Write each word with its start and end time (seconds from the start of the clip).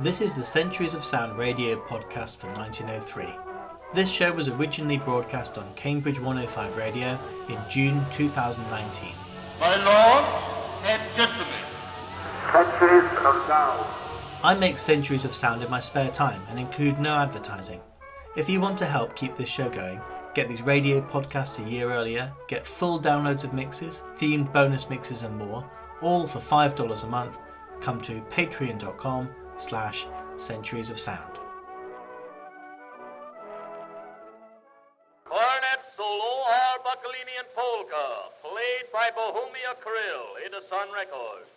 This 0.00 0.20
is 0.20 0.34
the 0.34 0.44
Centuries 0.44 0.94
of 0.94 1.04
Sound 1.04 1.38
radio 1.38 1.76
podcast 1.76 2.38
for 2.38 2.48
1903. 2.48 3.32
This 3.94 4.10
show 4.10 4.32
was 4.32 4.48
originally 4.48 4.98
broadcast 4.98 5.56
on 5.56 5.72
Cambridge 5.76 6.18
105 6.18 6.76
Radio 6.76 7.16
in 7.48 7.56
June 7.70 8.04
2019. 8.10 9.10
My 9.60 9.76
lord 9.76 10.24
and 10.82 11.00
gentlemen, 11.14 11.46
Centuries 12.50 13.04
of 13.24 13.46
Sound. 13.46 13.86
I 14.42 14.56
make 14.58 14.78
Centuries 14.78 15.24
of 15.24 15.32
Sound 15.32 15.62
in 15.62 15.70
my 15.70 15.78
spare 15.78 16.10
time 16.10 16.42
and 16.50 16.58
include 16.58 16.98
no 16.98 17.14
advertising. 17.14 17.80
If 18.36 18.48
you 18.48 18.60
want 18.60 18.76
to 18.78 18.86
help 18.86 19.14
keep 19.14 19.36
this 19.36 19.48
show 19.48 19.70
going, 19.70 20.00
get 20.34 20.48
these 20.48 20.62
radio 20.62 21.02
podcasts 21.02 21.64
a 21.64 21.70
year 21.70 21.92
earlier, 21.92 22.32
get 22.48 22.66
full 22.66 22.98
downloads 22.98 23.44
of 23.44 23.54
mixes, 23.54 24.02
themed 24.16 24.52
bonus 24.52 24.90
mixes 24.90 25.22
and 25.22 25.38
more, 25.38 25.64
all 26.02 26.26
for 26.26 26.40
$5 26.40 27.04
a 27.04 27.06
month, 27.06 27.38
come 27.80 28.00
to 28.00 28.20
patreon.com 28.22 29.30
slash 29.56 30.06
centuries 30.36 30.90
of 30.90 30.98
sound. 30.98 31.38
cornet 35.34 35.80
solo 35.96 36.44
Arbucklenian 36.62 37.46
polka, 37.56 38.30
played 38.42 38.86
by 38.92 39.10
Bohumir 39.16 39.74
Kryl, 39.82 40.26
Edison 40.46 40.88
Records. 40.94 41.50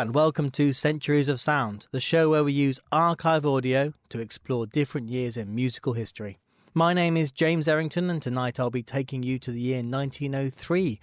And 0.00 0.14
welcome 0.14 0.48
to 0.48 0.72
Centuries 0.72 1.28
of 1.28 1.42
Sound, 1.42 1.86
the 1.92 2.00
show 2.00 2.30
where 2.30 2.42
we 2.42 2.54
use 2.54 2.80
archive 2.90 3.44
audio 3.44 3.92
to 4.08 4.18
explore 4.18 4.64
different 4.66 5.10
years 5.10 5.36
in 5.36 5.54
musical 5.54 5.92
history. 5.92 6.38
My 6.72 6.94
name 6.94 7.18
is 7.18 7.30
James 7.30 7.68
Errington 7.68 8.08
and 8.08 8.22
tonight 8.22 8.58
I'll 8.58 8.70
be 8.70 8.82
taking 8.82 9.22
you 9.22 9.38
to 9.40 9.50
the 9.50 9.60
year 9.60 9.82
1903. 9.82 11.00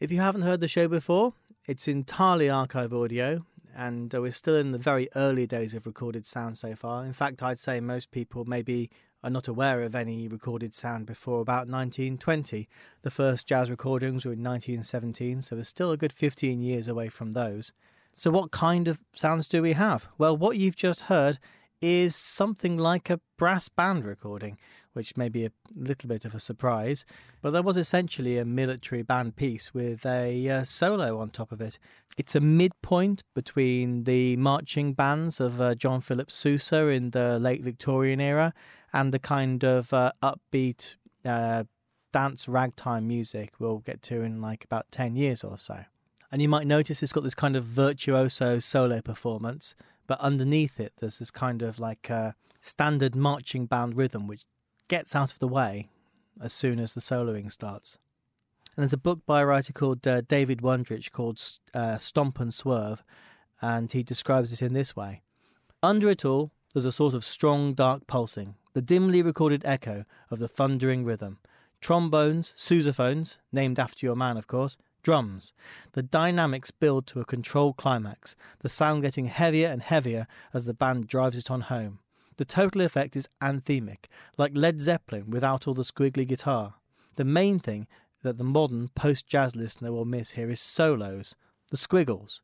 If 0.00 0.10
you 0.10 0.18
haven't 0.18 0.42
heard 0.42 0.58
the 0.58 0.66
show 0.66 0.88
before, 0.88 1.34
it's 1.66 1.86
entirely 1.86 2.50
archive 2.50 2.92
audio 2.92 3.46
and 3.76 4.12
uh, 4.12 4.20
we're 4.20 4.32
still 4.32 4.56
in 4.56 4.72
the 4.72 4.78
very 4.78 5.08
early 5.14 5.46
days 5.46 5.72
of 5.72 5.86
recorded 5.86 6.26
sound 6.26 6.58
so 6.58 6.74
far. 6.74 7.04
In 7.04 7.12
fact, 7.12 7.44
I'd 7.44 7.60
say 7.60 7.78
most 7.78 8.10
people 8.10 8.44
maybe 8.44 8.90
are 9.22 9.30
not 9.30 9.46
aware 9.46 9.82
of 9.82 9.94
any 9.94 10.26
recorded 10.26 10.74
sound 10.74 11.06
before 11.06 11.42
about 11.42 11.68
1920. 11.68 12.68
The 13.02 13.10
first 13.12 13.46
jazz 13.46 13.70
recordings 13.70 14.24
were 14.24 14.32
in 14.32 14.42
1917, 14.42 15.42
so 15.42 15.54
we're 15.54 15.62
still 15.62 15.92
a 15.92 15.96
good 15.96 16.12
15 16.12 16.60
years 16.60 16.88
away 16.88 17.08
from 17.08 17.32
those. 17.32 17.72
So, 18.12 18.30
what 18.30 18.50
kind 18.50 18.88
of 18.88 19.00
sounds 19.14 19.48
do 19.48 19.62
we 19.62 19.72
have? 19.72 20.08
Well, 20.18 20.36
what 20.36 20.58
you've 20.58 20.76
just 20.76 21.02
heard 21.02 21.38
is 21.80 22.14
something 22.14 22.76
like 22.76 23.10
a 23.10 23.20
brass 23.36 23.68
band 23.68 24.04
recording, 24.04 24.58
which 24.92 25.16
may 25.16 25.28
be 25.28 25.44
a 25.44 25.50
little 25.74 26.08
bit 26.08 26.24
of 26.24 26.34
a 26.34 26.38
surprise, 26.40 27.04
but 27.40 27.50
that 27.50 27.64
was 27.64 27.76
essentially 27.76 28.38
a 28.38 28.44
military 28.44 29.02
band 29.02 29.34
piece 29.34 29.74
with 29.74 30.06
a 30.06 30.48
uh, 30.48 30.62
solo 30.62 31.18
on 31.18 31.30
top 31.30 31.50
of 31.50 31.60
it. 31.60 31.78
It's 32.16 32.36
a 32.36 32.40
midpoint 32.40 33.24
between 33.34 34.04
the 34.04 34.36
marching 34.36 34.92
bands 34.92 35.40
of 35.40 35.60
uh, 35.60 35.74
John 35.74 36.00
Philip 36.00 36.30
Sousa 36.30 36.86
in 36.88 37.10
the 37.10 37.38
late 37.40 37.62
Victorian 37.62 38.20
era 38.20 38.54
and 38.92 39.12
the 39.12 39.18
kind 39.18 39.64
of 39.64 39.92
uh, 39.92 40.12
upbeat 40.22 40.94
uh, 41.24 41.64
dance 42.12 42.46
ragtime 42.46 43.08
music 43.08 43.54
we'll 43.58 43.78
get 43.78 44.02
to 44.02 44.22
in 44.22 44.40
like 44.40 44.64
about 44.64 44.86
10 44.92 45.16
years 45.16 45.42
or 45.42 45.58
so. 45.58 45.84
And 46.32 46.40
you 46.40 46.48
might 46.48 46.66
notice 46.66 47.02
it's 47.02 47.12
got 47.12 47.24
this 47.24 47.34
kind 47.34 47.56
of 47.56 47.64
virtuoso 47.64 48.58
solo 48.58 49.02
performance, 49.02 49.74
but 50.06 50.18
underneath 50.20 50.80
it, 50.80 50.94
there's 50.98 51.18
this 51.18 51.30
kind 51.30 51.60
of 51.60 51.78
like 51.78 52.10
uh, 52.10 52.32
standard 52.62 53.14
marching 53.14 53.66
band 53.66 53.98
rhythm 53.98 54.26
which 54.26 54.46
gets 54.88 55.14
out 55.14 55.32
of 55.32 55.40
the 55.40 55.48
way 55.48 55.90
as 56.40 56.54
soon 56.54 56.80
as 56.80 56.94
the 56.94 57.02
soloing 57.02 57.52
starts. 57.52 57.98
And 58.74 58.82
there's 58.82 58.94
a 58.94 58.98
book 58.98 59.20
by 59.26 59.42
a 59.42 59.46
writer 59.46 59.74
called 59.74 60.06
uh, 60.08 60.22
David 60.22 60.62
Wondrich 60.62 61.12
called 61.12 61.42
uh, 61.74 61.98
Stomp 61.98 62.40
and 62.40 62.54
Swerve, 62.54 63.04
and 63.60 63.92
he 63.92 64.02
describes 64.02 64.54
it 64.54 64.62
in 64.62 64.72
this 64.72 64.96
way 64.96 65.20
Under 65.82 66.08
it 66.08 66.24
all, 66.24 66.50
there's 66.72 66.86
a 66.86 66.92
sort 66.92 67.12
of 67.12 67.26
strong, 67.26 67.74
dark 67.74 68.06
pulsing, 68.06 68.54
the 68.72 68.80
dimly 68.80 69.20
recorded 69.22 69.62
echo 69.66 70.06
of 70.30 70.38
the 70.38 70.48
thundering 70.48 71.04
rhythm. 71.04 71.38
Trombones, 71.82 72.54
sousaphones, 72.56 73.38
named 73.52 73.78
after 73.78 74.06
your 74.06 74.16
man, 74.16 74.38
of 74.38 74.46
course, 74.46 74.78
drums. 75.02 75.52
The 75.92 76.02
dynamics 76.02 76.70
build 76.70 77.06
to 77.08 77.20
a 77.20 77.24
controlled 77.24 77.76
climax, 77.76 78.36
the 78.60 78.68
sound 78.68 79.02
getting 79.02 79.26
heavier 79.26 79.68
and 79.68 79.82
heavier 79.82 80.26
as 80.52 80.66
the 80.66 80.74
band 80.74 81.06
drives 81.06 81.38
it 81.38 81.50
on 81.50 81.62
home. 81.62 81.98
The 82.36 82.44
total 82.44 82.80
effect 82.80 83.14
is 83.16 83.28
anthemic, 83.40 84.06
like 84.38 84.52
Led 84.54 84.80
Zeppelin 84.80 85.30
without 85.30 85.68
all 85.68 85.74
the 85.74 85.82
squiggly 85.82 86.26
guitar. 86.26 86.74
The 87.16 87.24
main 87.24 87.58
thing 87.58 87.86
that 88.22 88.38
the 88.38 88.44
modern 88.44 88.88
post 88.88 89.26
jazz 89.26 89.54
listener 89.54 89.92
will 89.92 90.04
miss 90.04 90.32
here 90.32 90.50
is 90.50 90.60
solos, 90.60 91.34
the 91.70 91.76
squiggles. 91.76 92.40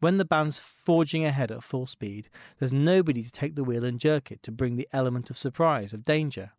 When 0.00 0.18
the 0.18 0.24
band's 0.24 0.58
forging 0.58 1.24
ahead 1.24 1.50
at 1.50 1.62
full 1.62 1.86
speed, 1.86 2.28
there's 2.58 2.72
nobody 2.72 3.22
to 3.22 3.32
take 3.32 3.54
the 3.54 3.64
wheel 3.64 3.84
and 3.84 3.98
jerk 3.98 4.30
it 4.30 4.42
to 4.42 4.52
bring 4.52 4.76
the 4.76 4.88
element 4.92 5.30
of 5.30 5.38
surprise, 5.38 5.92
of 5.92 6.04
danger. 6.04 6.52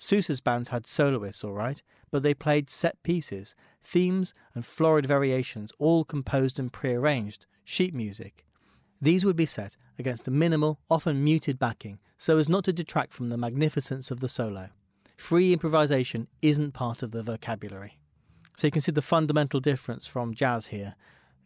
Sousa's 0.00 0.40
bands 0.40 0.70
had 0.70 0.86
soloists, 0.86 1.44
all 1.44 1.52
right, 1.52 1.82
but 2.10 2.22
they 2.22 2.32
played 2.32 2.70
set 2.70 3.00
pieces, 3.02 3.54
themes, 3.84 4.32
and 4.54 4.64
florid 4.64 5.04
variations, 5.04 5.72
all 5.78 6.04
composed 6.04 6.58
and 6.58 6.72
prearranged, 6.72 7.44
sheet 7.64 7.94
music. 7.94 8.46
These 9.02 9.26
would 9.26 9.36
be 9.36 9.44
set 9.44 9.76
against 9.98 10.26
a 10.26 10.30
minimal, 10.30 10.80
often 10.90 11.22
muted 11.22 11.58
backing, 11.58 11.98
so 12.16 12.38
as 12.38 12.48
not 12.48 12.64
to 12.64 12.72
detract 12.72 13.12
from 13.12 13.28
the 13.28 13.36
magnificence 13.36 14.10
of 14.10 14.20
the 14.20 14.28
solo. 14.28 14.70
Free 15.18 15.52
improvisation 15.52 16.28
isn't 16.40 16.72
part 16.72 17.02
of 17.02 17.10
the 17.10 17.22
vocabulary. 17.22 17.98
So 18.56 18.66
you 18.66 18.70
can 18.70 18.80
see 18.80 18.92
the 18.92 19.02
fundamental 19.02 19.60
difference 19.60 20.06
from 20.06 20.34
jazz 20.34 20.68
here. 20.68 20.94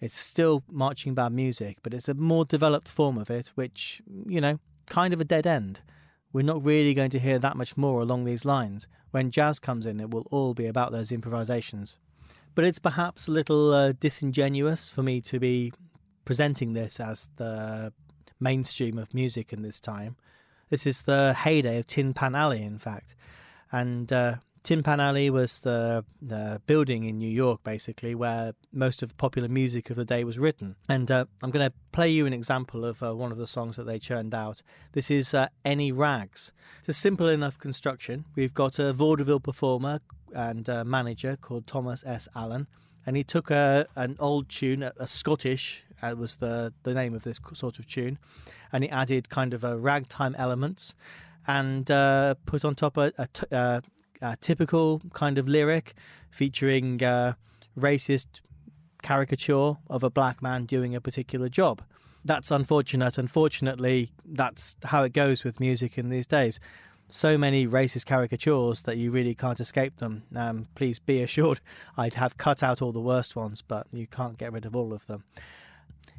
It's 0.01 0.17
still 0.17 0.63
marching 0.71 1.15
band 1.15 1.35
music, 1.35 1.79
but 1.83 1.93
it's 1.93 2.09
a 2.09 2.15
more 2.15 2.45
developed 2.45 2.89
form 2.89 3.19
of 3.19 3.31
it, 3.31 3.49
which, 3.57 4.01
you 4.27 4.41
know, 4.41 4.61
kind 4.87 5.13
of 5.13 5.21
a 5.21 5.25
dead 5.25 5.45
end 5.45 5.81
we're 6.35 6.43
not 6.43 6.65
really 6.65 6.93
going 6.93 7.11
to 7.13 7.19
hear 7.21 7.39
that 7.39 7.57
much 7.57 7.77
more 7.77 8.03
along 8.03 8.25
these 8.25 8.45
lines. 8.45 8.89
When 9.13 9.31
jazz 9.31 9.61
comes 9.61 9.87
in, 9.87 10.01
it 10.01 10.11
will 10.11 10.27
all 10.33 10.53
be 10.53 10.67
about 10.67 10.91
those 10.91 11.13
improvisations. 11.13 11.97
But 12.57 12.65
it's 12.65 12.81
perhaps 12.81 13.29
a 13.29 13.31
little 13.31 13.73
uh, 13.73 13.93
disingenuous 13.93 14.89
for 14.89 15.05
me 15.05 15.21
to 15.23 15.39
be 15.39 15.73
presenting 16.25 16.73
this 16.73 16.99
as 16.99 17.31
the 17.37 17.93
mainstream 18.41 18.99
of 18.99 19.15
music 19.15 19.53
in 19.53 19.63
this 19.63 19.79
time. 19.79 20.17
This 20.71 20.89
is 20.89 21.03
the 21.03 21.35
heyday 21.35 21.79
of 21.79 21.87
Tin 21.87 22.13
Pan 22.13 22.35
Alley, 22.35 22.65
in 22.65 22.81
fact. 22.81 23.15
And 23.71 24.13
uh, 24.13 24.37
Tin 24.65 24.83
Pan 24.83 24.99
Alley 24.99 25.29
was 25.29 25.59
the, 25.59 26.07
the, 26.23 26.59
building 26.67 27.05
in 27.05 27.19
New 27.19 27.29
York, 27.29 27.63
basically, 27.63 28.15
where 28.15 28.55
most 28.73 29.03
of 29.03 29.11
the 29.11 29.15
popular 29.15 29.47
music 29.47 29.91
of 29.91 29.97
the 29.97 30.07
day 30.07 30.25
was 30.25 30.39
written. 30.39 30.77
And 30.89 31.11
uh, 31.11 31.27
I'm 31.43 31.51
going 31.51 31.71
to 31.71 31.77
play 31.93 32.09
you 32.09 32.25
an 32.25 32.33
example 32.33 32.87
of 32.87 33.03
uh, 33.03 33.15
one 33.15 33.31
of 33.31 33.37
the 33.37 33.47
songs 33.47 33.77
that 33.77 33.85
they 33.85 33.99
churned 33.99 34.35
out. 34.35 34.63
This 34.93 35.11
is 35.11 35.35
uh, 35.35 35.49
Any 35.67 35.93
Rags. 35.93 36.51
It's 36.79 36.89
a 36.89 36.95
simple 36.95 37.29
enough 37.29 37.59
construction. 37.59 38.25
We've 38.35 38.55
got 38.55 38.79
a 38.79 38.95
vaudeville 38.95 39.39
performer 39.39 40.01
and 40.35 40.67
manager 40.87 41.37
called 41.37 41.67
Thomas 41.67 42.03
S. 42.07 42.27
Allen. 42.35 42.67
And 43.05 43.19
he 43.19 43.23
took 43.23 43.51
a, 43.51 43.87
an 43.97 44.17
old 44.19 44.49
tune, 44.49 44.83
a, 44.83 44.95
a 44.99 45.05
schottische, 45.05 45.83
uh, 46.03 46.15
was 46.17 46.37
the, 46.37 46.73
the 46.85 46.95
name 46.95 47.15
of 47.15 47.23
this 47.23 47.39
sort 47.53 47.79
of 47.79 47.87
tune, 47.87 48.19
and 48.73 48.83
he 48.83 48.89
added 48.89 49.29
kind 49.29 49.53
of 49.53 49.63
a 49.63 49.77
ragtime 49.77 50.35
elements 50.39 50.95
and 51.47 51.91
uh, 51.91 52.35
put 52.47 52.65
on 52.65 52.75
top 52.75 52.97
a, 52.97 53.13
a, 53.19 53.27
t- 53.27 53.47
uh, 53.53 53.81
uh, 54.25 54.37
typical 54.41 55.03
kind 55.13 55.39
of 55.39 55.47
lyric 55.47 55.95
featuring 56.31 57.03
uh, 57.03 57.35
racist 57.79 58.41
caricature 59.03 59.77
of 59.89 60.03
a 60.03 60.11
black 60.11 60.43
man 60.43 60.65
doing 60.65 60.95
a 60.95 61.01
particular 61.01 61.49
job. 61.49 61.83
That's 62.25 62.51
unfortunate. 62.51 63.19
Unfortunately, 63.19 64.13
that's 64.25 64.77
how 64.85 65.03
it 65.03 65.13
goes 65.13 65.45
with 65.45 65.61
music 65.61 65.99
in 65.99 66.09
these 66.09 66.27
days. 66.27 66.59
So 67.07 67.37
many 67.37 67.67
racist 67.67 68.07
caricatures 68.07 68.83
that 68.83 68.97
you 68.97 69.11
really 69.11 69.35
can't 69.35 69.61
escape 69.61 69.99
them. 69.99 70.23
Um, 70.35 70.69
please 70.75 70.99
be 70.99 71.23
assured, 71.23 71.61
I'd 71.99 72.15
have 72.15 72.39
cut 72.39 72.63
out 72.63 72.81
all 72.81 72.93
the 72.93 73.01
worst 73.01 73.37
ones, 73.37 73.61
but 73.61 73.87
you 73.93 74.07
can't 74.07 74.39
get 74.39 74.53
rid 74.53 74.65
of 74.65 74.75
all 74.75 74.95
of 74.95 75.07
them. 75.07 75.25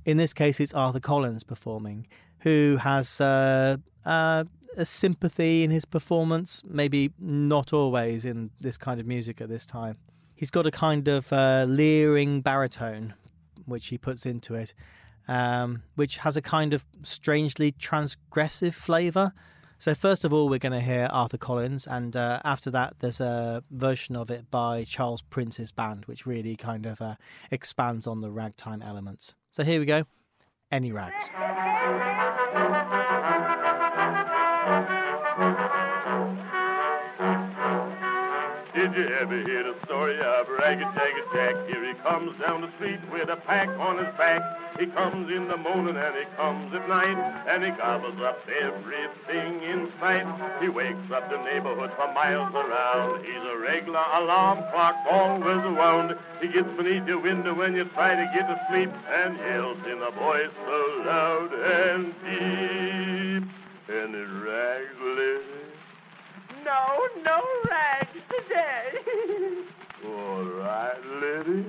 In 0.05 0.17
this 0.17 0.31
case, 0.31 0.59
it's 0.59 0.75
Arthur 0.75 0.99
Collins 0.99 1.43
performing, 1.43 2.05
who 2.41 2.77
has 2.79 3.19
uh, 3.19 3.77
uh, 4.05 4.43
a 4.77 4.85
sympathy 4.85 5.63
in 5.63 5.71
his 5.71 5.85
performance, 5.85 6.61
maybe 6.65 7.11
not 7.19 7.73
always 7.73 8.25
in 8.25 8.51
this 8.59 8.77
kind 8.77 8.99
of 8.99 9.07
music 9.07 9.41
at 9.41 9.49
this 9.49 9.65
time. 9.65 9.97
He's 10.35 10.51
got 10.51 10.65
a 10.65 10.71
kind 10.71 11.07
of 11.07 11.31
uh, 11.31 11.65
leering 11.67 12.41
baritone, 12.41 13.13
which 13.65 13.87
he 13.87 13.97
puts 13.97 14.25
into 14.25 14.53
it, 14.55 14.73
um, 15.27 15.83
which 15.95 16.17
has 16.17 16.35
a 16.35 16.41
kind 16.41 16.73
of 16.73 16.85
strangely 17.03 17.71
transgressive 17.71 18.73
flavour. 18.73 19.33
So, 19.77 19.93
first 19.93 20.23
of 20.23 20.33
all, 20.33 20.47
we're 20.49 20.59
going 20.59 20.73
to 20.73 20.81
hear 20.81 21.09
Arthur 21.11 21.37
Collins, 21.37 21.85
and 21.85 22.15
uh, 22.15 22.39
after 22.45 22.71
that, 22.71 22.95
there's 22.99 23.19
a 23.19 23.61
version 23.69 24.15
of 24.15 24.31
it 24.31 24.49
by 24.49 24.85
Charles 24.85 25.21
Prince's 25.21 25.71
band, 25.71 26.05
which 26.05 26.25
really 26.25 26.55
kind 26.55 26.85
of 26.85 27.01
uh, 27.01 27.15
expands 27.51 28.07
on 28.07 28.21
the 28.21 28.31
ragtime 28.31 28.81
elements. 28.81 29.35
So, 29.51 29.63
here 29.63 29.79
we 29.79 29.85
go 29.85 30.05
Any 30.71 30.91
Rags. 30.91 31.29
Did 38.85 38.97
you 38.97 39.15
ever 39.15 39.41
hear 39.41 39.63
the 39.63 39.73
story 39.85 40.19
of 40.21 40.45
Raggedy 40.47 40.85
Jack? 41.33 41.55
Here 41.65 41.83
he 41.89 41.95
comes 42.05 42.39
down 42.39 42.61
the 42.61 42.69
street 42.77 42.99
with 43.11 43.29
a 43.29 43.35
pack 43.35 43.67
on 43.81 43.97
his 43.97 44.13
back. 44.15 44.43
He 44.79 44.85
comes 44.85 45.27
in 45.33 45.47
the 45.47 45.57
morning 45.57 45.97
and 45.97 46.13
he 46.13 46.25
comes 46.37 46.71
at 46.71 46.87
night, 46.87 47.17
and 47.49 47.63
he 47.65 47.71
gobbles 47.71 48.21
up 48.21 48.37
everything 48.47 49.63
in 49.63 49.91
sight. 49.99 50.29
He 50.61 50.69
wakes 50.69 51.01
up 51.11 51.31
the 51.31 51.41
neighborhood 51.41 51.93
for 51.97 52.13
miles 52.13 52.53
around. 52.53 53.25
He's 53.25 53.41
a 53.41 53.57
regular 53.57 54.05
alarm 54.21 54.59
clock 54.69 54.95
always 55.09 55.65
wound. 55.65 56.13
He 56.39 56.49
gets 56.49 56.69
beneath 56.77 57.07
your 57.07 57.21
window 57.21 57.55
when 57.55 57.73
you 57.73 57.85
try 57.95 58.13
to 58.13 58.31
get 58.37 58.45
to 58.45 58.57
sleep, 58.69 58.91
and 58.93 59.35
yells 59.39 59.81
in 59.89 59.97
a 59.97 60.11
voice 60.13 60.53
so 60.61 60.79
loud 61.09 61.49
and 61.57 62.13
deep. 62.21 63.49
And 63.89 64.13
it 64.13 64.29
little 64.29 65.64
no, 66.65 66.97
no 67.23 67.41
rags 67.69 68.09
today. 68.29 69.61
All 70.05 70.43
right, 70.43 70.99
lady. 71.21 71.65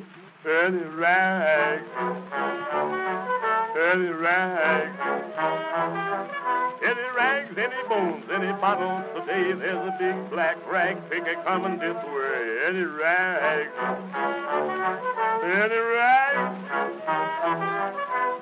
Any 0.46 0.78
rags. 0.94 1.82
Any 3.74 4.10
rags. 4.14 4.96
Any 6.86 7.06
rags, 7.16 7.58
any 7.58 7.88
bones, 7.88 8.24
any 8.32 8.52
bottles. 8.60 9.02
Today 9.16 9.54
there's 9.58 9.88
a 9.88 9.96
big 9.98 10.30
black 10.30 10.56
rag 10.70 11.02
picker 11.10 11.34
coming 11.42 11.80
this 11.80 11.96
way. 11.96 12.62
Any 12.68 12.84
rags. 12.84 13.72
Any 15.42 15.80
rags. 15.82 16.58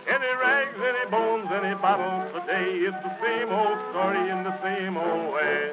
Any 0.07 0.33
rags, 0.45 0.77
any 0.77 1.11
bones, 1.11 1.49
any 1.57 1.75
bottles 1.81 2.33
today. 2.35 2.85
It's 2.85 3.01
the 3.03 3.17
same 3.25 3.49
old 3.49 3.79
story 3.93 4.29
in 4.29 4.45
the 4.45 4.53
same 4.63 4.99
old 4.99 5.33
way. 5.33 5.73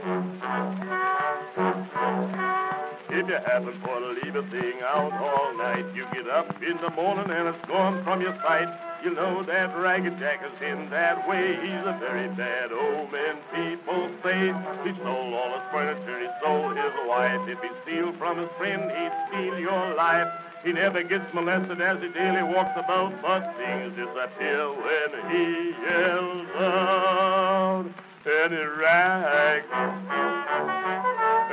If 3.11 3.27
you 3.27 3.35
happen 3.35 3.75
for 3.83 3.99
to 3.99 4.15
leave 4.23 4.35
a 4.39 4.43
thing 4.49 4.79
out 4.87 5.11
all 5.11 5.51
night, 5.57 5.83
you 5.93 6.07
get 6.13 6.29
up 6.31 6.47
in 6.63 6.79
the 6.79 6.89
morning 6.95 7.27
and 7.29 7.49
it's 7.49 7.65
gone 7.67 8.01
from 8.05 8.21
your 8.21 8.31
sight. 8.39 8.71
You 9.03 9.13
know 9.13 9.43
that 9.43 9.75
Ragged 9.75 10.17
Jack 10.17 10.39
is 10.39 10.55
in 10.63 10.89
that 10.91 11.27
way. 11.27 11.59
He's 11.59 11.83
a 11.83 11.99
very 11.99 12.29
bad 12.39 12.71
old 12.71 13.11
man, 13.11 13.35
people 13.51 14.07
say. 14.23 14.55
He 14.87 14.95
stole 14.95 15.33
all 15.35 15.51
his 15.51 15.67
furniture, 15.75 16.19
he 16.23 16.29
stole 16.39 16.69
his 16.71 16.95
wife. 17.03 17.43
If 17.51 17.59
he 17.59 17.69
steal 17.83 18.15
from 18.17 18.39
his 18.39 18.49
friend, 18.57 18.79
he'd 18.87 19.15
steal 19.27 19.59
your 19.59 19.93
life. 19.93 20.31
He 20.63 20.71
never 20.71 21.03
gets 21.03 21.27
molested 21.33 21.81
as 21.81 21.99
he 21.99 22.07
daily 22.15 22.43
walks 22.43 22.79
about, 22.79 23.11
but 23.21 23.43
things 23.59 23.91
disappear 23.91 24.71
when 24.71 25.11
he 25.27 25.75
yells 25.83 26.47
out. 26.55 27.85
Any 28.23 28.63
rag, 28.79 29.63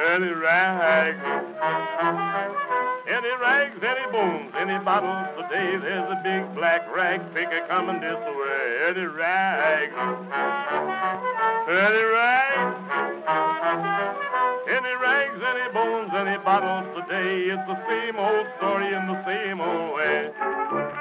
any 0.08 0.32
rag. 0.32 1.14
Any 3.08 3.32
rags, 3.40 3.78
any 3.82 4.12
bones, 4.12 4.52
any 4.58 4.78
bottles 4.84 5.28
today. 5.36 5.76
There's 5.80 6.08
a 6.10 6.20
big 6.22 6.54
black 6.54 6.82
rag 6.94 7.20
picker 7.34 7.66
coming 7.68 8.00
this 8.00 8.16
way. 8.16 8.64
Any 8.88 9.06
rag, 9.06 9.88
any 11.68 12.04
rag, 12.04 12.58
any 14.68 14.94
rags, 15.02 15.40
any 15.44 15.72
bones, 15.72 16.10
any 16.16 16.38
bottles 16.44 16.88
today. 16.96 17.52
It's 17.52 17.66
the 17.66 17.78
same 17.88 18.16
old 18.16 18.46
story 18.56 18.88
in 18.94 19.06
the 19.06 19.24
same 19.26 19.60
old 19.60 19.94
way. 19.94 20.97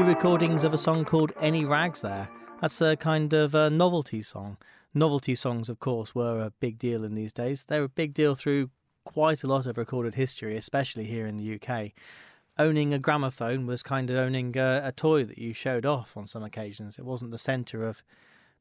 Two 0.00 0.06
recordings 0.06 0.64
of 0.64 0.72
a 0.72 0.78
song 0.78 1.04
called 1.04 1.34
Any 1.42 1.66
Rags 1.66 2.00
there. 2.00 2.30
That's 2.62 2.80
a 2.80 2.96
kind 2.96 3.34
of 3.34 3.54
a 3.54 3.68
novelty 3.68 4.22
song. 4.22 4.56
Novelty 4.94 5.34
songs, 5.34 5.68
of 5.68 5.78
course, 5.78 6.14
were 6.14 6.40
a 6.40 6.54
big 6.58 6.78
deal 6.78 7.04
in 7.04 7.14
these 7.14 7.34
days. 7.34 7.64
They're 7.64 7.84
a 7.84 7.88
big 7.88 8.14
deal 8.14 8.34
through 8.34 8.70
quite 9.04 9.44
a 9.44 9.46
lot 9.46 9.66
of 9.66 9.76
recorded 9.76 10.14
history, 10.14 10.56
especially 10.56 11.04
here 11.04 11.26
in 11.26 11.36
the 11.36 11.60
UK. 11.60 11.90
Owning 12.58 12.94
a 12.94 12.98
gramophone 12.98 13.66
was 13.66 13.82
kind 13.82 14.08
of 14.08 14.16
owning 14.16 14.56
a, 14.56 14.80
a 14.86 14.90
toy 14.90 15.22
that 15.24 15.36
you 15.36 15.52
showed 15.52 15.84
off 15.84 16.16
on 16.16 16.26
some 16.26 16.42
occasions. 16.42 16.98
It 16.98 17.04
wasn't 17.04 17.30
the 17.30 17.36
centre 17.36 17.86
of 17.86 18.02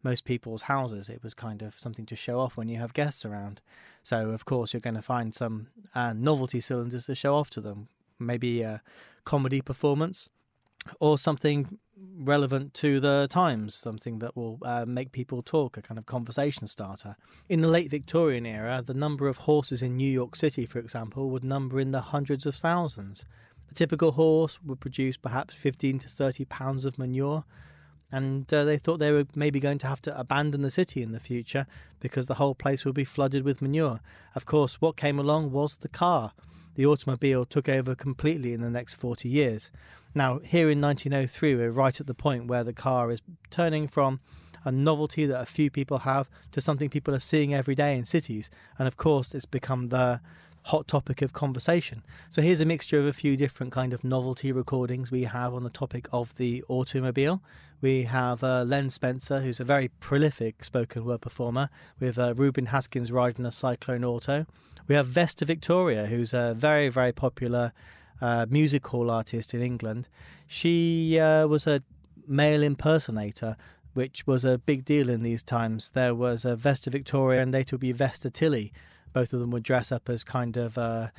most 0.04 0.26
people's 0.26 0.64
houses. 0.64 1.08
It 1.08 1.24
was 1.24 1.34
kind 1.34 1.62
of 1.62 1.80
something 1.80 2.06
to 2.08 2.18
show 2.18 2.42
off 2.42 2.58
when 2.58 2.68
you 2.68 2.80
have 2.80 2.92
guests 2.92 3.24
around. 3.24 3.62
So, 4.04 4.32
of 4.32 4.44
course, 4.44 4.74
you're 4.74 4.82
going 4.82 4.96
to 4.96 5.02
find 5.02 5.34
some 5.34 5.68
uh, 5.96 6.12
novelty 6.12 6.60
cylinders 6.60 7.06
to 7.06 7.16
show 7.16 7.36
off 7.36 7.50
to 7.52 7.62
them. 7.62 7.88
Maybe 8.20 8.62
a 8.62 8.82
comedy 9.24 9.62
performance 9.62 10.28
or 11.00 11.18
something 11.18 11.80
relevant 12.20 12.74
to 12.74 13.00
the 13.00 13.28
times, 13.30 13.76
something 13.76 14.20
that 14.20 14.36
will 14.36 14.60
uh, 14.64 14.86
make 14.86 15.12
people 15.12 15.42
talk, 15.42 15.78
a 15.78 15.82
kind 15.82 15.98
of 15.98 16.06
conversation 16.06 16.68
starter. 16.68 17.16
In 17.48 17.62
the 17.62 17.68
late 17.68 17.90
Victorian 17.90 18.46
era, 18.46 18.82
the 18.86 18.94
number 18.94 19.28
of 19.28 19.38
horses 19.38 19.82
in 19.82 19.98
New 19.98 20.10
York 20.10 20.36
City, 20.36 20.66
for 20.66 20.80
example, 20.80 21.30
would 21.30 21.44
number 21.44 21.80
in 21.80 21.92
the 21.92 22.02
hundreds 22.02 22.46
of 22.46 22.56
thousands. 22.56 23.26
The 23.68 23.76
typical 23.76 24.14
horse 24.14 24.60
would 24.64 24.80
produce 24.80 25.18
perhaps 25.18 25.54
15 25.54 26.00
to 26.00 26.10
30 26.10 26.46
pounds 26.46 26.86
of 26.86 26.98
manure, 26.98 27.46
and 28.12 28.52
uh, 28.52 28.64
they 28.64 28.78
thought 28.78 28.98
they 28.98 29.12
were 29.12 29.26
maybe 29.36 29.60
going 29.60 29.78
to 29.80 29.88
have 29.88 30.02
to 30.02 30.20
abandon 30.20 30.64
the 30.64 30.72
city 30.72 31.04
in 31.04 31.12
the 31.12 31.20
future 31.20 31.68
because 32.00 32.26
the 32.26 32.36
whole 32.36 32.56
place 32.56 32.84
would 32.84 32.96
be 32.96 33.04
flooded 33.04 33.44
with 33.44 33.62
manure. 33.62 34.02
Of 34.36 34.46
course, 34.46 34.82
what 34.82 34.98
came 34.98 35.20
along 35.20 35.52
was 35.52 35.78
the 35.78 35.90
car. 35.90 36.34
The 36.80 36.86
automobile 36.86 37.44
took 37.44 37.68
over 37.68 37.94
completely 37.94 38.54
in 38.54 38.62
the 38.62 38.70
next 38.70 38.96
40 38.96 39.28
years. 39.28 39.70
Now, 40.16 40.40
here 40.40 40.70
in 40.70 40.80
1903, 40.80 41.56
we're 41.56 41.72
right 41.72 42.00
at 42.00 42.08
the 42.08 42.14
point 42.14 42.48
where 42.48 42.64
the 42.64 42.72
car 42.72 43.12
is 43.12 43.22
turning 43.50 43.86
from 43.86 44.22
a 44.64 44.72
novelty 44.72 45.26
that 45.26 45.42
a 45.42 45.46
few 45.46 45.70
people 45.70 45.98
have 45.98 46.30
to 46.54 46.62
something 46.62 46.90
people 46.90 47.14
are 47.14 47.20
seeing 47.20 47.54
every 47.54 47.76
day 47.76 47.98
in 47.98 48.06
cities. 48.06 48.50
And 48.78 48.88
of 48.88 48.96
course, 48.96 49.36
it's 49.36 49.46
become 49.46 49.90
the 49.90 50.22
hot 50.68 50.88
topic 50.88 51.22
of 51.22 51.34
conversation. 51.34 52.02
So 52.30 52.42
here's 52.42 52.62
a 52.62 52.66
mixture 52.66 52.98
of 52.98 53.08
a 53.08 53.12
few 53.12 53.36
different 53.36 53.74
kind 53.74 53.92
of 53.92 54.06
novelty 54.06 54.54
recordings 54.54 55.12
we 55.12 55.24
have 55.24 55.54
on 55.54 55.64
the 55.64 55.70
topic 55.70 56.08
of 56.14 56.34
the 56.36 56.64
automobile. 56.70 57.42
We 57.82 58.04
have 58.04 58.42
uh, 58.42 58.64
Len 58.64 58.90
Spencer, 58.90 59.42
who's 59.42 59.60
a 59.60 59.66
very 59.66 59.90
prolific 60.00 60.64
spoken 60.64 61.04
word 61.04 61.20
performer, 61.20 61.70
with 62.00 62.18
uh, 62.18 62.36
Reuben 62.36 62.68
Haskins 62.68 63.12
riding 63.12 63.46
a 63.46 63.52
Cyclone 63.52 64.06
Auto. 64.06 64.46
We 64.90 64.96
have 64.96 65.08
Vesta 65.08 65.46
Victoria, 65.46 66.08
who's 66.08 66.34
a 66.34 66.56
very, 66.58 66.90
very 66.90 67.12
popular 67.12 67.74
uh, 68.20 68.48
music 68.50 68.88
hall 68.88 69.12
artist 69.12 69.54
in 69.54 69.62
England. 69.62 70.10
She 70.48 71.20
uh, 71.20 71.46
was 71.46 71.68
a 71.68 71.84
male 72.28 72.64
impersonator 72.64 73.56
which 73.94 74.26
was 74.26 74.44
a 74.44 74.58
big 74.58 74.86
deal 74.86 75.10
in 75.10 75.22
these 75.22 75.44
times. 75.44 75.92
There 75.92 76.16
was 76.16 76.44
a 76.44 76.56
Vesta 76.56 76.90
Victoria 76.90 77.42
and 77.42 77.52
later 77.52 77.76
would 77.76 77.82
be 77.82 77.92
Vesta 77.92 78.32
Tilley, 78.32 78.74
both 79.14 79.32
of 79.32 79.40
them 79.40 79.52
would 79.52 79.64
dress 79.64 79.92
up 79.92 80.10
as 80.10 80.24
kind 80.24 80.58
of 80.58 80.78
uh, 80.78 81.10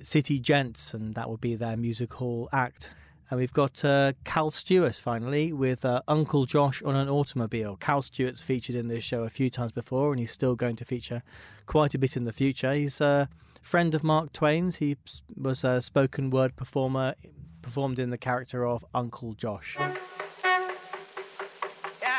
city 0.00 0.38
gents, 0.38 0.94
and 0.94 1.14
that 1.16 1.28
would 1.28 1.40
be 1.40 1.56
their 1.56 1.76
music 1.76 2.14
hall 2.14 2.48
act. 2.52 2.90
And 3.32 3.40
we've 3.40 3.50
got 3.50 3.82
uh, 3.82 4.12
Cal 4.24 4.50
Stewart 4.50 4.94
finally 4.94 5.54
with 5.54 5.86
uh, 5.86 6.02
Uncle 6.06 6.44
Josh 6.44 6.82
on 6.82 6.94
an 6.94 7.08
automobile. 7.08 7.78
Cal 7.78 8.02
Stewart's 8.02 8.42
featured 8.42 8.76
in 8.76 8.88
this 8.88 9.02
show 9.04 9.22
a 9.22 9.30
few 9.30 9.48
times 9.48 9.72
before, 9.72 10.12
and 10.12 10.20
he's 10.20 10.30
still 10.30 10.54
going 10.54 10.76
to 10.76 10.84
feature 10.84 11.22
quite 11.64 11.94
a 11.94 11.98
bit 11.98 12.14
in 12.14 12.24
the 12.24 12.32
future. 12.34 12.74
He's 12.74 13.00
a 13.00 13.30
friend 13.62 13.94
of 13.94 14.04
Mark 14.04 14.34
Twain's. 14.34 14.76
He 14.76 14.98
was 15.34 15.64
a 15.64 15.80
spoken 15.80 16.28
word 16.28 16.56
performer, 16.56 17.14
performed 17.62 17.98
in 17.98 18.10
the 18.10 18.18
character 18.18 18.66
of 18.66 18.84
Uncle 18.94 19.32
Josh. 19.32 19.78
Yeah, 19.78 19.96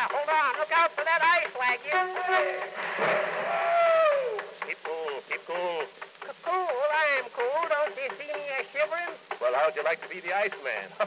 hold 0.09 0.29
on. 0.29 0.57
Look 0.57 0.71
out 0.75 0.89
for 0.95 1.03
that 1.03 1.21
ice. 1.21 1.53
Keep 4.65 4.77
cool, 4.83 5.21
keep 5.29 5.45
cool. 5.45 5.83
Cool, 6.43 6.67
I'm 6.89 7.29
cool. 7.35 7.69
Don't 7.69 7.95
you 7.97 8.09
see 8.17 8.33
me 8.33 8.49
a 8.49 8.63
shivering? 8.73 9.22
Well, 9.43 9.51
how'd 9.59 9.75
you 9.75 9.83
like 9.83 9.99
to 9.99 10.07
be 10.07 10.23
the 10.23 10.31
Iceman? 10.31 10.87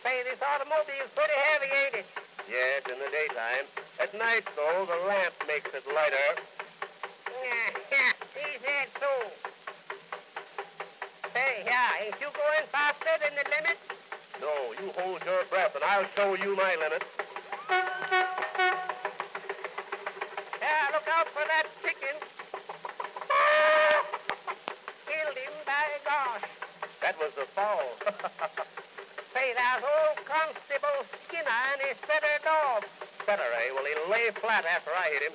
Say, 0.00 0.16
this 0.24 0.40
automobile's 0.40 1.12
pretty 1.12 1.36
heavy, 1.36 1.68
ain't 1.68 1.96
it? 2.00 2.08
yes, 2.48 2.80
in 2.88 2.96
the 2.96 3.10
daytime. 3.12 3.68
At 4.00 4.16
night, 4.16 4.48
though, 4.56 4.88
the 4.88 4.96
lamp 5.04 5.36
makes 5.44 5.68
it 5.76 5.84
lighter. 5.92 6.40
Yeah, 7.44 7.68
yeah, 7.90 8.14
is 8.54 8.62
that 8.62 8.88
so? 8.96 9.10
Say, 11.34 11.66
yeah, 11.66 12.06
ain't 12.06 12.14
you 12.22 12.30
going 12.32 12.64
faster 12.72 13.10
than 13.20 13.34
the 13.36 13.44
limit? 13.50 13.76
No, 14.40 14.72
you 14.80 14.92
hold 14.96 15.20
your 15.26 15.44
breath, 15.50 15.74
and 15.74 15.82
I'll 15.84 16.06
show 16.16 16.32
you 16.40 16.56
my 16.56 16.76
limit. 16.80 17.02
Yeah, 20.62 20.94
look 20.94 21.08
out 21.10 21.26
for 21.34 21.44
that 21.44 21.66
chicken. 21.82 22.16
Killed 25.04 25.36
him, 25.36 25.52
by 25.66 25.84
gosh. 26.04 26.48
That 27.14 27.30
was 27.30 27.38
the 27.38 27.46
foul. 27.54 27.94
Say, 29.38 29.54
that 29.54 29.78
old 29.86 30.18
Constable 30.26 30.98
Skinner 31.22 31.46
and 31.46 31.78
his 31.86 31.94
better 32.10 32.42
dog. 32.42 32.82
Better, 33.22 33.46
eh? 33.54 33.70
Well, 33.70 33.86
he'll 33.86 34.10
lay 34.10 34.34
flat 34.42 34.66
after 34.66 34.90
I 34.90 35.06
hit 35.14 35.22
him. 35.30 35.34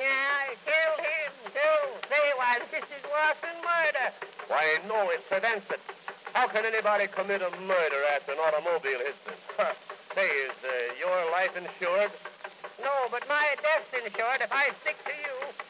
Yeah, 0.00 0.24
I 0.32 0.56
killed 0.64 1.02
him, 1.04 1.32
too. 1.52 1.80
Say, 2.08 2.24
why, 2.40 2.56
this 2.72 2.88
is 2.88 3.04
worse 3.12 3.40
than 3.44 3.60
murder. 3.60 4.16
Why, 4.48 4.80
no, 4.88 5.12
it 5.12 5.20
prevents 5.28 5.68
it. 5.68 5.80
How 6.32 6.48
can 6.48 6.64
anybody 6.64 7.04
commit 7.12 7.44
a 7.44 7.52
murder 7.68 8.00
after 8.16 8.32
an 8.32 8.40
automobile 8.40 9.04
hits 9.04 9.20
them? 9.28 9.36
Say, 10.16 10.24
is 10.24 10.56
uh, 10.64 10.96
your 10.96 11.20
life 11.36 11.52
insured? 11.52 12.16
No, 12.80 13.08
but 13.10 13.24
my 13.28 13.56
death's 13.60 13.92
insured 13.92 14.40
if 14.40 14.52
I 14.52 14.68
stick 14.80 14.96
to 15.04 15.12
you. 15.12 15.25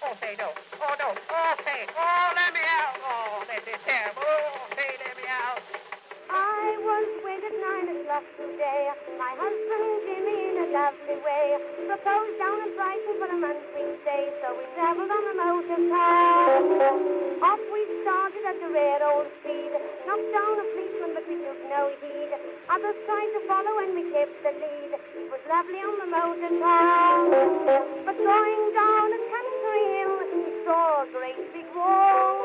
Oh, 0.06 0.14
say, 0.22 0.38
don't. 0.38 0.54
Oh, 0.78 0.94
don't. 1.02 1.18
Oh, 1.18 1.52
say. 1.66 1.82
Oh, 1.90 2.28
let 2.38 2.54
me 2.54 2.62
out. 2.62 2.94
Oh, 3.02 3.42
this 3.50 3.58
is 3.66 3.80
terrible. 3.82 4.22
Oh, 4.22 4.70
say, 4.78 4.86
let 5.02 5.18
me 5.18 5.26
out. 5.26 5.58
I 6.30 6.78
was 6.78 7.06
wed 7.26 7.42
at 7.42 7.56
nine 7.58 7.86
o'clock 7.90 8.22
today. 8.38 8.86
My 9.18 9.34
husband 9.34 9.86
Jimmy 10.06 10.38
in 10.46 10.56
a 10.62 10.66
lovely 10.78 11.18
way 11.26 11.58
proposed 11.90 12.25
down 12.38 12.59
at 12.61 12.73
Brighton 12.76 13.14
for 13.16 13.28
a 13.33 13.38
month 13.40 13.64
we 13.73 13.83
stay. 14.05 14.28
So 14.45 14.52
we 14.57 14.64
travelled 14.76 15.09
on 15.09 15.25
a 15.25 15.35
motor 15.37 15.81
car. 15.88 16.61
Off 17.43 17.62
we 17.73 17.83
started 18.05 18.45
at 18.45 18.57
the 18.61 18.71
rare 18.73 19.00
old 19.09 19.28
speed. 19.40 19.73
Knocked 20.05 20.31
down 20.33 20.55
a 20.61 20.64
policeman, 20.64 21.11
but 21.16 21.25
we 21.28 21.37
took 21.40 21.61
no 21.73 21.93
heed. 22.00 22.31
Others 22.69 22.99
tried 23.09 23.31
to 23.37 23.40
follow 23.49 23.75
and 23.81 23.93
we 23.97 24.05
kept 24.12 24.37
the 24.45 24.52
lead. 24.52 24.93
It 24.93 25.28
was 25.33 25.43
lovely 25.49 25.81
on 25.81 25.97
the 25.97 26.09
motor 26.12 26.52
car. 26.61 27.16
But 28.05 28.16
going 28.21 28.64
down 28.76 29.09
a 29.16 29.21
country 29.33 29.83
hill, 29.97 30.16
we 30.28 30.45
saw 30.69 31.05
a 31.05 31.07
great 31.09 31.40
big 31.57 31.69
wall. 31.73 32.37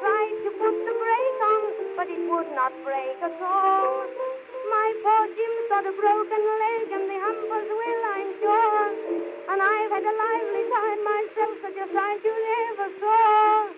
Tried 0.00 0.36
to 0.44 0.50
put 0.60 0.76
the 0.76 0.94
brake 0.96 1.40
on, 1.48 1.62
but 1.96 2.06
it 2.12 2.22
would 2.28 2.50
not 2.52 2.72
break 2.84 3.16
at 3.24 3.36
all. 3.40 4.41
My 4.72 4.88
poor 5.04 5.24
Jim's 5.36 5.66
got 5.68 5.84
a 5.84 5.92
broken 5.92 6.42
leg 6.64 6.86
and 6.96 7.04
the 7.04 7.18
humpers 7.20 7.68
will, 7.68 8.02
I'm 8.16 8.30
sure. 8.40 8.88
And 9.52 9.60
I've 9.60 9.92
had 9.92 10.00
a 10.00 10.14
lively 10.16 10.64
time 10.72 11.00
myself, 11.04 11.54
such 11.60 11.76
a 11.76 11.86
sight 11.92 12.20
you 12.24 12.32
never 12.32 12.88
saw. 12.96 13.68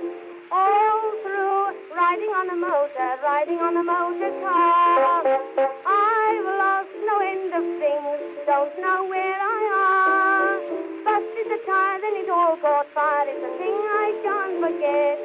All 0.55 1.03
through 1.27 1.99
riding 1.99 2.31
on 2.31 2.47
a 2.47 2.59
motor, 2.63 3.11
riding 3.27 3.59
on 3.59 3.75
a 3.75 3.83
motor 3.83 4.33
car. 4.39 5.27
I've 5.27 6.49
lost 6.63 6.95
no 7.03 7.15
end 7.27 7.51
of 7.59 7.65
things, 7.83 8.47
don't 8.47 8.75
know 8.79 9.11
where 9.11 9.35
I 9.35 9.61
are. 9.75 10.55
Busted 11.03 11.47
the 11.51 11.61
tire, 11.67 11.99
then 12.07 12.23
it 12.23 12.31
all 12.31 12.55
caught 12.63 12.87
fire. 12.95 13.27
It's 13.27 13.43
a 13.43 13.53
thing 13.59 13.75
I 13.75 14.09
can't 14.23 14.57
forget. 14.63 15.19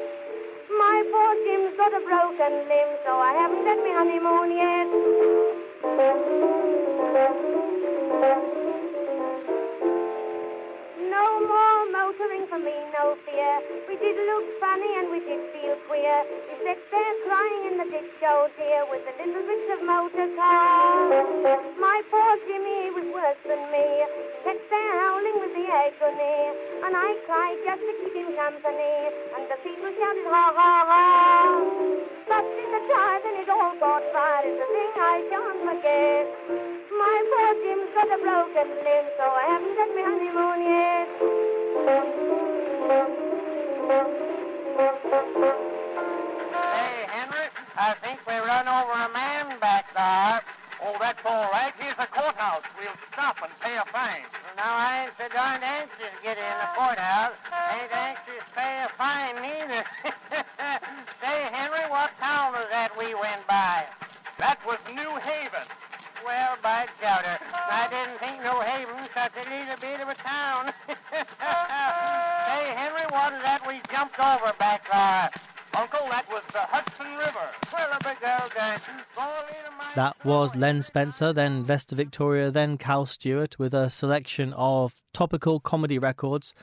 My 0.74 0.98
poor 1.14 1.32
Jim's 1.46 1.78
got 1.78 1.94
a 1.94 2.02
broken 2.02 2.54
limb, 2.66 2.92
so 3.06 3.22
I 3.22 3.38
haven't 3.38 3.66
had 3.70 3.78
my 3.86 3.94
honeymoon 4.02 4.50
yet. 4.58 5.59
Thank 5.82 5.94
you. 8.54 8.69
No 11.20 11.44
more 11.44 11.84
motoring 11.92 12.48
for 12.48 12.60
me, 12.64 12.72
no 12.96 13.20
fear. 13.28 13.54
We 13.92 14.00
did 14.00 14.16
look 14.16 14.46
funny 14.64 14.88
and 15.04 15.12
we 15.12 15.20
did 15.20 15.52
feel 15.52 15.76
queer. 15.84 16.20
We 16.48 16.56
sat 16.64 16.80
there 16.80 17.16
crying 17.28 17.64
in 17.68 17.76
the 17.76 17.88
ditch, 17.92 18.24
oh 18.24 18.48
dear, 18.56 18.88
with 18.88 19.04
the 19.04 19.12
little 19.20 19.44
bits 19.44 19.68
of 19.76 19.84
motor 19.84 20.32
car. 20.40 21.12
My 21.76 22.00
poor 22.08 22.32
Jimmy 22.48 22.96
was 22.96 23.08
worse 23.12 23.42
than 23.44 23.68
me. 23.68 23.88
Sat 24.48 24.64
there 24.72 24.94
howling 24.96 25.38
with 25.44 25.54
the 25.60 25.68
agony. 25.68 26.40
And 26.88 26.96
I 26.96 27.12
cried 27.28 27.60
just 27.68 27.84
to 27.84 27.94
keep 28.00 28.16
him 28.16 28.32
company. 28.40 28.96
And 29.36 29.44
the 29.52 29.60
people 29.60 29.92
shouted, 30.00 30.24
ha 30.24 30.46
ha 30.56 30.74
ha. 30.88 31.04
But 32.32 32.48
in 32.48 32.70
the 32.80 32.82
tire, 32.96 33.20
then 33.28 33.36
it 33.44 33.50
all 33.52 33.76
got 33.76 34.08
fire. 34.16 34.48
It's 34.48 34.56
a 34.56 34.68
thing 34.72 34.94
I 34.96 35.18
can't 35.28 35.60
forget. 35.68 36.26
My 36.96 37.16
poor 37.28 37.52
Jim's 37.60 37.92
got 37.92 38.08
a 38.08 38.20
broken 38.24 38.68
limb, 38.88 39.08
so 39.20 39.26
I 39.28 39.46
haven't 39.52 39.76
had 39.76 39.92
my 40.00 40.04
honeymoon 40.08 40.60
yet. 40.64 40.99
Courthouse. 52.39 52.63
We'll 52.79 52.96
stop 53.12 53.36
and 53.43 53.51
pay 53.60 53.75
a 53.75 53.84
fine. 53.91 54.24
Now, 54.55 54.72
I 54.72 55.03
ain't 55.03 55.13
so 55.19 55.27
darned 55.27 55.60
anxious 55.60 56.08
to 56.08 56.19
get 56.24 56.39
in 56.39 56.55
the 56.63 56.72
courthouse. 56.72 57.36
Ain't 57.51 57.91
anxious 57.91 58.39
to 58.48 58.55
pay 58.55 58.79
a 58.79 58.89
fine 58.96 59.36
neither. 59.43 59.84
Say, 61.19 61.38
Henry, 61.51 61.84
what 61.91 62.15
town 62.15 62.55
was 62.55 62.63
that 62.72 62.96
we 62.96 63.12
went 63.12 63.43
by? 63.43 63.84
That 64.39 64.55
was 64.63 64.79
New 64.88 65.19
Haven. 65.19 65.67
Well, 66.24 66.55
by 66.63 66.88
Chowder, 67.03 67.43
I 67.43 67.91
didn't 67.91 68.24
think 68.24 68.39
New 68.39 68.60
Haven 68.63 69.03
such 69.12 69.36
a 69.36 69.43
little 69.43 69.75
bit 69.84 70.00
of 70.00 70.08
a 70.08 70.15
town. 70.24 70.72
Say, 70.88 72.63
Henry, 72.72 73.03
what 73.12 73.36
is 73.36 73.43
that 73.43 73.67
we 73.67 73.84
jumped 73.91 74.15
over 74.15 74.55
back 74.55 74.88
there? 74.88 75.27
Uncle, 75.75 76.08
that 76.08 76.24
was 76.31 76.48
the 76.55 76.63
Hudson 76.72 77.19
River. 77.19 77.51
Well, 77.75 77.91
a 77.93 78.00
big 78.00 78.24
old 78.24 78.51
dime. 78.55 78.79
Go 79.12 79.27
into 79.51 79.75
my... 79.75 79.88
That 80.00 80.15
was 80.24 80.56
Len 80.56 80.82
Spencer, 80.82 81.34
then 81.34 81.62
Vesta 81.62 81.94
Victoria, 81.94 82.51
then 82.51 82.77
Cal 82.77 83.06
Stewart, 83.06 83.60
with 83.60 83.74
a 83.74 83.89
selection 83.89 84.53
of 84.53 85.01
topical 85.12 85.60
comedy 85.60 86.00
records 86.00 86.53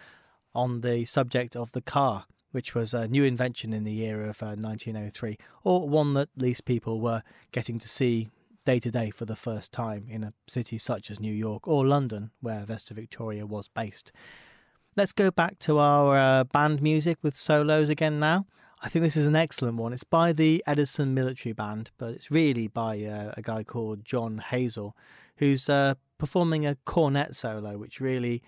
on 0.55 0.81
the 0.81 1.05
subject 1.05 1.55
of 1.55 1.71
the 1.73 1.83
car, 1.83 2.25
which 2.53 2.75
was 2.75 2.95
a 2.95 3.07
new 3.07 3.25
invention 3.25 3.75
in 3.75 3.85
the 3.85 3.93
year 3.93 4.23
of 4.23 4.43
uh, 4.43 4.57
1903, 4.57 5.37
or 5.65 5.87
one 5.87 6.15
that 6.15 6.31
at 6.35 6.43
least 6.43 6.65
people 6.65 6.99
were 6.99 7.23
getting 7.53 7.79
to 7.79 7.89
see 7.91 8.31
day 8.65 8.81
to 8.81 8.91
day 8.91 9.11
for 9.11 9.27
the 9.27 9.37
first 9.37 9.71
time 9.71 10.07
in 10.09 10.25
a 10.25 10.33
city 10.47 10.79
such 10.79 11.11
as 11.11 11.21
New 11.21 11.35
York 11.35 11.69
or 11.69 11.87
London, 11.87 12.31
where 12.41 12.65
Vesta 12.65 12.95
Victoria 12.95 13.45
was 13.45 13.69
based. 13.69 14.13
Let's 14.97 15.13
go 15.13 15.31
back 15.31 15.59
to 15.59 15.79
our 15.79 16.17
uh, 16.17 16.45
band 16.45 16.81
music 16.81 17.19
with 17.21 17.37
solos 17.37 17.91
again 17.91 18.19
now. 18.19 18.47
I 18.87 18.89
think 18.89 19.03
this 19.03 19.17
is 19.17 19.27
an 19.27 19.35
excellent 19.35 19.79
one. 19.79 19.93
It's 19.93 20.05
by 20.05 20.33
the 20.33 20.63
Edison 20.65 21.13
Military 21.13 21.53
Band, 21.53 21.91
but 21.99 22.11
it's 22.11 22.31
really 22.31 22.69
by 22.69 23.03
uh, 23.03 23.33
a 23.37 23.43
guy 23.43 23.65
called 23.65 24.05
John 24.05 24.39
Hazel, 24.39 24.97
who's 25.39 25.69
uh, 25.69 25.95
performing 26.19 26.65
a 26.65 26.77
cornet 26.85 27.35
solo, 27.35 27.79
which 27.79 27.99
really 27.99 28.45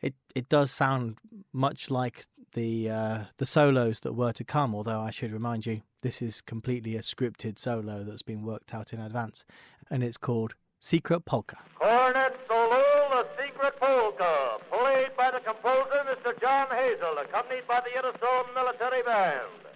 it 0.00 0.14
it 0.36 0.48
does 0.48 0.70
sound 0.70 1.18
much 1.52 1.90
like 1.90 2.26
the 2.54 2.90
uh, 2.90 3.24
the 3.38 3.44
solos 3.44 3.98
that 4.00 4.12
were 4.12 4.30
to 4.34 4.44
come. 4.44 4.72
Although 4.72 5.00
I 5.00 5.10
should 5.10 5.32
remind 5.32 5.66
you, 5.66 5.82
this 6.02 6.22
is 6.22 6.42
completely 6.42 6.94
a 6.94 7.00
scripted 7.00 7.58
solo 7.58 8.04
that's 8.04 8.22
been 8.22 8.44
worked 8.44 8.72
out 8.72 8.92
in 8.92 9.00
advance, 9.00 9.44
and 9.90 10.04
it's 10.04 10.16
called 10.16 10.54
Secret 10.78 11.24
Polka. 11.24 11.58
Cornet 11.76 12.36
solo, 12.46 12.78
the 13.10 13.26
secret 13.42 13.74
polka, 13.80 14.58
played 14.70 15.16
by 15.16 15.32
the 15.32 15.40
composer, 15.40 16.04
Mr. 16.06 16.40
John 16.40 16.68
Hazel, 16.70 17.18
accompanied 17.18 17.66
by 17.66 17.80
the 17.80 17.98
Edison 17.98 18.54
Military 18.54 19.02
Band. 19.02 19.71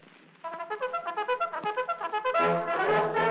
Thank 2.39 3.17
you. 3.21 3.26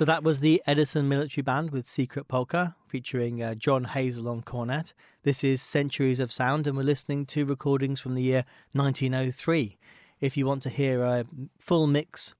So 0.00 0.06
that 0.06 0.24
was 0.24 0.40
the 0.40 0.62
Edison 0.66 1.10
Military 1.10 1.42
Band 1.42 1.72
with 1.72 1.86
Secret 1.86 2.26
Polka, 2.26 2.74
featuring 2.88 3.42
uh, 3.42 3.54
John 3.54 3.84
Hazel 3.84 4.30
on 4.30 4.40
cornet. 4.40 4.94
This 5.24 5.44
is 5.44 5.60
Centuries 5.60 6.20
of 6.20 6.32
Sound, 6.32 6.66
and 6.66 6.74
we're 6.74 6.84
listening 6.84 7.26
to 7.26 7.44
recordings 7.44 8.00
from 8.00 8.14
the 8.14 8.22
year 8.22 8.46
1903. 8.72 9.76
If 10.18 10.38
you 10.38 10.46
want 10.46 10.62
to 10.62 10.70
hear 10.70 11.02
a 11.02 11.26
full 11.58 11.86
mix 11.86 12.34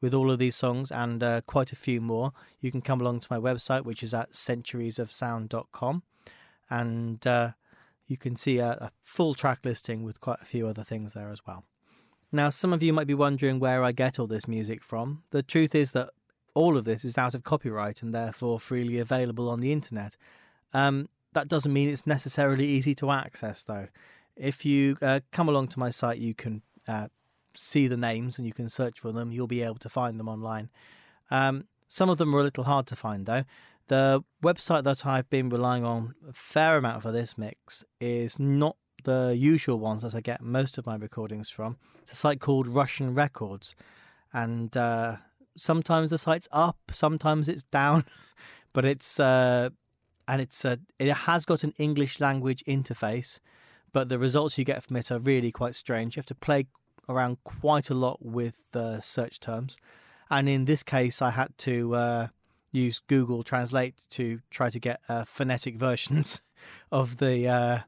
with 0.00 0.12
all 0.12 0.28
of 0.28 0.40
these 0.40 0.56
songs 0.56 0.90
and 0.90 1.22
uh, 1.22 1.42
quite 1.42 1.70
a 1.70 1.76
few 1.76 2.00
more, 2.00 2.32
you 2.60 2.72
can 2.72 2.82
come 2.82 3.00
along 3.00 3.20
to 3.20 3.28
my 3.30 3.38
website, 3.38 3.84
which 3.84 4.02
is 4.02 4.12
at 4.12 4.32
centuriesofsound.com, 4.32 6.02
and 6.68 7.26
uh, 7.28 7.52
you 8.08 8.16
can 8.16 8.34
see 8.34 8.58
a, 8.58 8.70
a 8.70 8.90
full 9.04 9.34
track 9.34 9.60
listing 9.62 10.02
with 10.02 10.20
quite 10.20 10.40
a 10.42 10.46
few 10.46 10.66
other 10.66 10.82
things 10.82 11.12
there 11.12 11.30
as 11.30 11.46
well. 11.46 11.62
Now, 12.32 12.50
some 12.50 12.72
of 12.72 12.82
you 12.82 12.92
might 12.92 13.06
be 13.06 13.14
wondering 13.14 13.60
where 13.60 13.84
I 13.84 13.92
get 13.92 14.18
all 14.18 14.26
this 14.26 14.48
music 14.48 14.82
from. 14.82 15.22
The 15.30 15.44
truth 15.44 15.72
is 15.76 15.92
that 15.92 16.10
all 16.54 16.76
of 16.76 16.84
this 16.84 17.04
is 17.04 17.18
out 17.18 17.34
of 17.34 17.42
copyright 17.42 18.02
and 18.02 18.14
therefore 18.14 18.58
freely 18.58 18.98
available 18.98 19.50
on 19.50 19.60
the 19.60 19.72
internet. 19.72 20.16
Um, 20.72 21.08
that 21.32 21.48
doesn't 21.48 21.72
mean 21.72 21.90
it's 21.90 22.06
necessarily 22.06 22.66
easy 22.66 22.94
to 22.96 23.10
access, 23.10 23.64
though. 23.64 23.88
If 24.36 24.64
you 24.64 24.96
uh, 25.02 25.20
come 25.32 25.48
along 25.48 25.68
to 25.68 25.78
my 25.78 25.90
site, 25.90 26.18
you 26.18 26.34
can 26.34 26.62
uh, 26.88 27.08
see 27.54 27.86
the 27.88 27.96
names 27.96 28.38
and 28.38 28.46
you 28.46 28.52
can 28.52 28.68
search 28.68 29.00
for 29.00 29.12
them. 29.12 29.32
You'll 29.32 29.46
be 29.46 29.62
able 29.62 29.76
to 29.76 29.88
find 29.88 30.18
them 30.18 30.28
online. 30.28 30.70
Um, 31.30 31.64
some 31.88 32.08
of 32.08 32.18
them 32.18 32.34
are 32.34 32.40
a 32.40 32.44
little 32.44 32.64
hard 32.64 32.86
to 32.88 32.96
find, 32.96 33.26
though. 33.26 33.44
The 33.88 34.24
website 34.42 34.84
that 34.84 35.04
I've 35.04 35.28
been 35.28 35.48
relying 35.48 35.84
on 35.84 36.14
a 36.28 36.32
fair 36.32 36.78
amount 36.78 37.02
for 37.02 37.12
this 37.12 37.36
mix 37.36 37.84
is 38.00 38.38
not 38.38 38.76
the 39.04 39.36
usual 39.38 39.78
ones 39.78 40.02
that 40.02 40.14
I 40.14 40.20
get 40.20 40.40
most 40.40 40.78
of 40.78 40.86
my 40.86 40.96
recordings 40.96 41.50
from. 41.50 41.76
It's 42.02 42.12
a 42.12 42.16
site 42.16 42.40
called 42.40 42.66
Russian 42.66 43.14
Records, 43.14 43.74
and 44.32 44.74
uh, 44.76 45.16
sometimes 45.56 46.10
the 46.10 46.18
site's 46.18 46.48
up, 46.52 46.78
sometimes 46.90 47.48
it's 47.48 47.64
down, 47.64 48.04
but 48.72 48.84
it's 48.84 49.20
uh, 49.20 49.70
and 50.28 50.40
it's 50.40 50.64
uh, 50.64 50.76
it 50.98 51.12
has 51.12 51.44
got 51.44 51.64
an 51.64 51.74
English 51.78 52.20
language 52.20 52.64
interface, 52.66 53.40
but 53.92 54.08
the 54.08 54.18
results 54.18 54.58
you 54.58 54.64
get 54.64 54.82
from 54.82 54.96
it 54.96 55.10
are 55.10 55.18
really 55.18 55.52
quite 55.52 55.74
strange. 55.74 56.16
You 56.16 56.20
have 56.20 56.26
to 56.26 56.34
play 56.34 56.66
around 57.08 57.38
quite 57.44 57.90
a 57.90 57.94
lot 57.94 58.24
with 58.24 58.56
uh, 58.74 59.00
search 59.00 59.40
terms, 59.40 59.76
and 60.30 60.48
in 60.48 60.64
this 60.64 60.82
case, 60.82 61.20
I 61.20 61.30
had 61.30 61.56
to 61.58 61.94
uh, 61.94 62.26
use 62.72 63.00
Google 63.06 63.42
Translate 63.42 64.06
to 64.10 64.40
try 64.50 64.70
to 64.70 64.80
get 64.80 65.00
uh, 65.08 65.24
phonetic 65.24 65.76
versions 65.88 66.42
of 66.90 67.18
the 67.18 67.48
uh, 67.48 67.78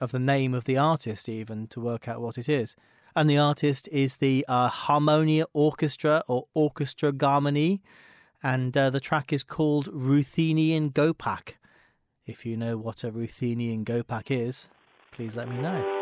of 0.00 0.12
the 0.12 0.18
name 0.18 0.54
of 0.54 0.64
the 0.64 0.78
artist, 0.78 1.28
even 1.28 1.66
to 1.68 1.80
work 1.80 2.08
out 2.08 2.20
what 2.20 2.38
it 2.38 2.48
is 2.48 2.74
and 3.14 3.28
the 3.28 3.38
artist 3.38 3.88
is 3.92 4.16
the 4.16 4.44
uh, 4.48 4.68
Harmonia 4.68 5.44
Orchestra 5.52 6.22
or 6.28 6.46
Orchestra 6.54 7.12
Garmony, 7.12 7.80
and 8.42 8.76
uh, 8.76 8.90
the 8.90 9.00
track 9.00 9.32
is 9.32 9.44
called 9.44 9.88
Ruthenian 9.92 10.90
Gopak. 10.90 11.54
If 12.26 12.46
you 12.46 12.56
know 12.56 12.76
what 12.76 13.04
a 13.04 13.10
Ruthenian 13.10 13.84
Gopak 13.84 14.30
is, 14.30 14.68
please 15.12 15.34
let 15.34 15.48
me 15.48 15.58
know. 15.58 15.99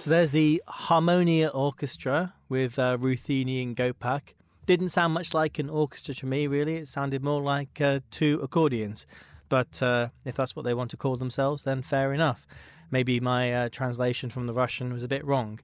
So 0.00 0.08
there's 0.08 0.30
the 0.30 0.62
Harmonia 0.66 1.48
Orchestra 1.48 2.32
with 2.48 2.78
uh, 2.78 2.96
Ruthenian 2.98 3.74
Gopak. 3.74 4.32
Didn't 4.64 4.88
sound 4.88 5.12
much 5.12 5.34
like 5.34 5.58
an 5.58 5.68
orchestra 5.68 6.14
to 6.14 6.24
me, 6.24 6.46
really. 6.46 6.76
It 6.76 6.88
sounded 6.88 7.22
more 7.22 7.42
like 7.42 7.82
uh, 7.82 8.00
two 8.10 8.40
accordions. 8.42 9.06
But 9.50 9.82
uh, 9.82 10.08
if 10.24 10.34
that's 10.36 10.56
what 10.56 10.64
they 10.64 10.72
want 10.72 10.90
to 10.92 10.96
call 10.96 11.16
themselves, 11.16 11.64
then 11.64 11.82
fair 11.82 12.14
enough. 12.14 12.46
Maybe 12.90 13.20
my 13.20 13.52
uh, 13.52 13.68
translation 13.68 14.30
from 14.30 14.46
the 14.46 14.54
Russian 14.54 14.90
was 14.90 15.02
a 15.02 15.06
bit 15.06 15.22
wrong. 15.22 15.60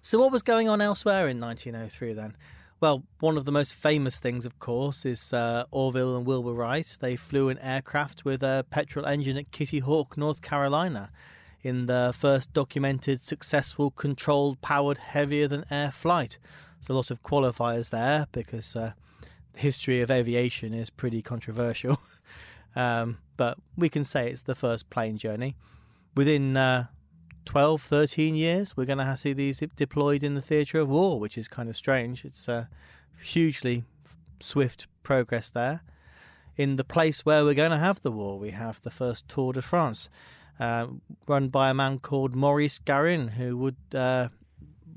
So, 0.00 0.18
what 0.20 0.32
was 0.32 0.40
going 0.40 0.70
on 0.70 0.80
elsewhere 0.80 1.28
in 1.28 1.38
1903 1.38 2.14
then? 2.14 2.34
Well, 2.80 3.02
one 3.20 3.36
of 3.36 3.44
the 3.44 3.52
most 3.52 3.74
famous 3.74 4.18
things, 4.18 4.46
of 4.46 4.58
course, 4.58 5.04
is 5.04 5.34
uh, 5.34 5.64
Orville 5.70 6.16
and 6.16 6.24
Wilbur 6.24 6.54
Wright. 6.54 6.96
They 6.98 7.14
flew 7.14 7.50
an 7.50 7.58
aircraft 7.58 8.24
with 8.24 8.42
a 8.42 8.64
petrol 8.70 9.04
engine 9.04 9.36
at 9.36 9.50
Kitty 9.50 9.80
Hawk, 9.80 10.16
North 10.16 10.40
Carolina 10.40 11.10
in 11.66 11.86
the 11.86 12.14
first 12.16 12.52
documented 12.52 13.20
successful 13.20 13.90
controlled 13.90 14.60
powered 14.62 14.98
heavier 14.98 15.48
than 15.48 15.64
air 15.68 15.90
flight. 15.90 16.38
There's 16.76 16.88
a 16.88 16.94
lot 16.94 17.10
of 17.10 17.24
qualifiers 17.24 17.90
there 17.90 18.28
because 18.30 18.76
uh, 18.76 18.92
the 19.52 19.58
history 19.58 20.00
of 20.00 20.08
aviation 20.08 20.72
is 20.72 20.90
pretty 20.90 21.22
controversial. 21.22 21.98
um, 22.76 23.18
but 23.36 23.58
we 23.76 23.88
can 23.88 24.04
say 24.04 24.30
it's 24.30 24.42
the 24.42 24.54
first 24.54 24.90
plane 24.90 25.18
journey. 25.18 25.56
Within 26.14 26.56
uh, 26.56 26.86
12, 27.46 27.82
13 27.82 28.36
years, 28.36 28.76
we're 28.76 28.84
going 28.84 28.98
to 28.98 29.16
see 29.16 29.32
these 29.32 29.60
deployed 29.74 30.22
in 30.22 30.36
the 30.36 30.40
theatre 30.40 30.78
of 30.78 30.88
war, 30.88 31.18
which 31.18 31.36
is 31.36 31.48
kind 31.48 31.68
of 31.68 31.76
strange. 31.76 32.24
It's 32.24 32.48
uh, 32.48 32.66
hugely 33.20 33.82
swift 34.38 34.86
progress 35.02 35.50
there. 35.50 35.82
In 36.56 36.76
the 36.76 36.84
place 36.84 37.26
where 37.26 37.44
we're 37.44 37.54
going 37.54 37.72
to 37.72 37.76
have 37.76 38.02
the 38.02 38.12
war, 38.12 38.38
we 38.38 38.52
have 38.52 38.80
the 38.82 38.90
first 38.90 39.28
Tour 39.28 39.52
de 39.52 39.62
France 39.62 40.08
uh, 40.58 40.86
run 41.26 41.48
by 41.48 41.70
a 41.70 41.74
man 41.74 41.98
called 41.98 42.34
Maurice 42.34 42.78
Garin, 42.78 43.28
who 43.28 43.56
would 43.56 43.76
uh, 43.94 44.28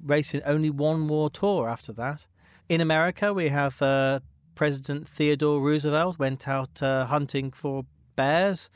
race 0.05 0.33
in 0.33 0.41
only 0.45 0.69
one 0.69 0.99
more 0.99 1.29
tour 1.29 1.67
after 1.67 1.91
that. 1.93 2.25
In 2.67 2.81
America, 2.81 3.33
we 3.33 3.49
have 3.49 3.81
uh, 3.81 4.19
President 4.55 5.07
Theodore 5.07 5.61
Roosevelt 5.61 6.19
went 6.19 6.47
out 6.47 6.81
uh, 6.83 7.05
hunting 7.05 7.51
for 7.51 7.85
bears, 8.15 8.69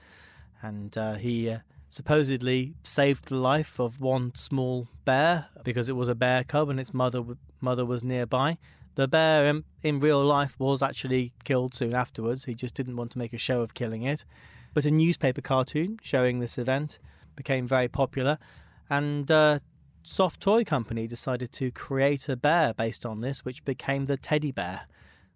and 0.62 0.98
uh, 0.98 1.15
he 1.15 1.50
uh, 1.50 1.60
supposedly 1.89 2.74
saved 2.84 3.26
the 3.28 3.36
life 3.36 3.80
of 3.80 4.00
one 4.00 4.34
small 4.36 4.88
bear 5.06 5.48
because 5.63 5.88
it 5.88 5.96
was 5.96 6.08
a 6.08 6.15
bear 6.15 6.43
cub 6.43 6.69
and 6.69 6.80
its 6.80 6.93
mother 6.93 7.24
mother 7.62 7.86
was 7.86 8.04
nearby. 8.04 8.58
The 8.96 9.08
bear 9.08 9.46
in, 9.46 9.63
in 9.82 10.00
real 10.00 10.24
life 10.24 10.56
was 10.60 10.82
actually 10.82 11.34
killed 11.43 11.74
soon 11.74 11.93
afterwards. 11.93 12.46
He 12.46 12.56
just 12.56 12.76
didn't 12.76 12.96
want 12.96 13.12
to 13.12 13.17
make 13.17 13.34
a 13.34 13.38
show 13.38 13.62
of 13.62 13.74
killing 13.74 14.04
it. 14.04 14.26
But 14.73 14.86
a 14.86 14.91
newspaper 14.91 15.41
cartoon 15.41 15.99
showing 16.01 16.39
this 16.39 16.57
event 16.57 16.99
became 17.36 17.67
very 17.67 17.88
popular, 17.88 18.38
and 18.89 19.29
uh, 19.29 19.59
Soft 20.03 20.41
Toy 20.41 20.63
Company 20.63 21.07
decided 21.07 21.51
to 21.53 21.71
create 21.71 22.27
a 22.27 22.36
bear 22.36 22.73
based 22.73 23.05
on 23.05 23.21
this, 23.21 23.45
which 23.45 23.63
became 23.63 24.05
the 24.05 24.17
teddy 24.17 24.51
bear. 24.51 24.81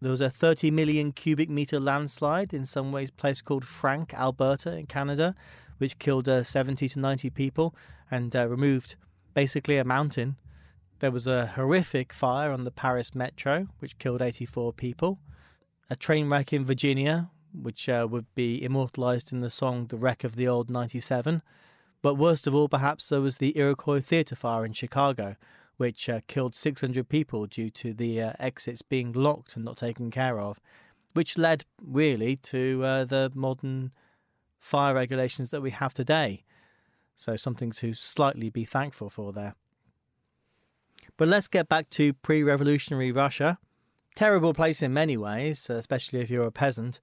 There 0.01 0.11
was 0.11 0.21
a 0.21 0.29
30 0.29 0.71
million 0.71 1.11
cubic 1.11 1.49
meter 1.49 1.79
landslide 1.79 2.53
in 2.53 2.65
some 2.65 2.91
ways 2.91 3.09
place 3.09 3.41
called 3.41 3.65
Frank, 3.65 4.13
Alberta, 4.13 4.75
in 4.75 4.85
Canada, 4.85 5.35
which 5.77 5.99
killed 5.99 6.27
uh, 6.27 6.43
70 6.43 6.89
to 6.89 6.99
90 6.99 7.29
people 7.31 7.75
and 8.11 8.35
uh, 8.35 8.47
removed 8.47 8.95
basically 9.33 9.77
a 9.77 9.83
mountain. 9.83 10.35
There 10.99 11.11
was 11.11 11.27
a 11.27 11.47
horrific 11.47 12.11
fire 12.11 12.51
on 12.51 12.63
the 12.63 12.71
Paris 12.71 13.15
metro, 13.15 13.67
which 13.79 13.97
killed 13.99 14.21
84 14.21 14.73
people. 14.73 15.19
A 15.89 15.95
train 15.95 16.29
wreck 16.29 16.51
in 16.51 16.65
Virginia, 16.65 17.29
which 17.61 17.89
uh, 17.89 18.07
would 18.09 18.25
be 18.35 18.63
immortalized 18.63 19.31
in 19.31 19.41
the 19.41 19.49
song 19.49 19.87
The 19.87 19.97
Wreck 19.97 20.23
of 20.23 20.35
the 20.35 20.47
Old 20.47 20.69
97. 20.69 21.41
But 22.01 22.15
worst 22.15 22.47
of 22.47 22.55
all, 22.55 22.69
perhaps, 22.69 23.09
there 23.09 23.21
was 23.21 23.37
the 23.37 23.57
Iroquois 23.57 24.01
Theatre 24.01 24.35
Fire 24.35 24.65
in 24.65 24.73
Chicago, 24.73 25.35
which 25.77 26.09
uh, 26.09 26.21
killed 26.27 26.55
600 26.55 27.07
people 27.09 27.45
due 27.45 27.69
to 27.71 27.93
the 27.93 28.21
uh, 28.21 28.33
exits 28.39 28.81
being 28.81 29.11
locked 29.11 29.55
and 29.55 29.65
not 29.65 29.77
taken 29.77 30.11
care 30.11 30.39
of, 30.39 30.59
which 31.13 31.37
led 31.37 31.65
really 31.81 32.35
to 32.37 32.83
uh, 32.83 33.05
the 33.05 33.31
modern 33.33 33.91
fire 34.59 34.93
regulations 34.93 35.49
that 35.49 35.61
we 35.61 35.71
have 35.71 35.93
today. 35.93 36.43
So, 37.15 37.35
something 37.35 37.71
to 37.71 37.93
slightly 37.93 38.49
be 38.49 38.63
thankful 38.65 39.09
for 39.09 39.33
there. 39.33 39.55
But 41.17 41.27
let's 41.27 41.47
get 41.47 41.67
back 41.67 41.89
to 41.91 42.13
pre 42.13 42.43
revolutionary 42.43 43.11
Russia. 43.11 43.57
Terrible 44.15 44.53
place 44.53 44.81
in 44.81 44.93
many 44.93 45.17
ways, 45.17 45.69
especially 45.69 46.19
if 46.19 46.29
you're 46.29 46.45
a 46.45 46.51
peasant. 46.51 47.01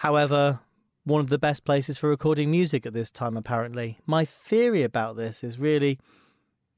However, 0.00 0.60
one 1.04 1.20
of 1.20 1.28
the 1.28 1.38
best 1.38 1.66
places 1.66 1.98
for 1.98 2.08
recording 2.08 2.50
music 2.50 2.86
at 2.86 2.94
this 2.94 3.10
time, 3.10 3.36
apparently. 3.36 3.98
My 4.06 4.24
theory 4.24 4.82
about 4.82 5.16
this 5.16 5.44
is 5.44 5.58
really 5.58 5.98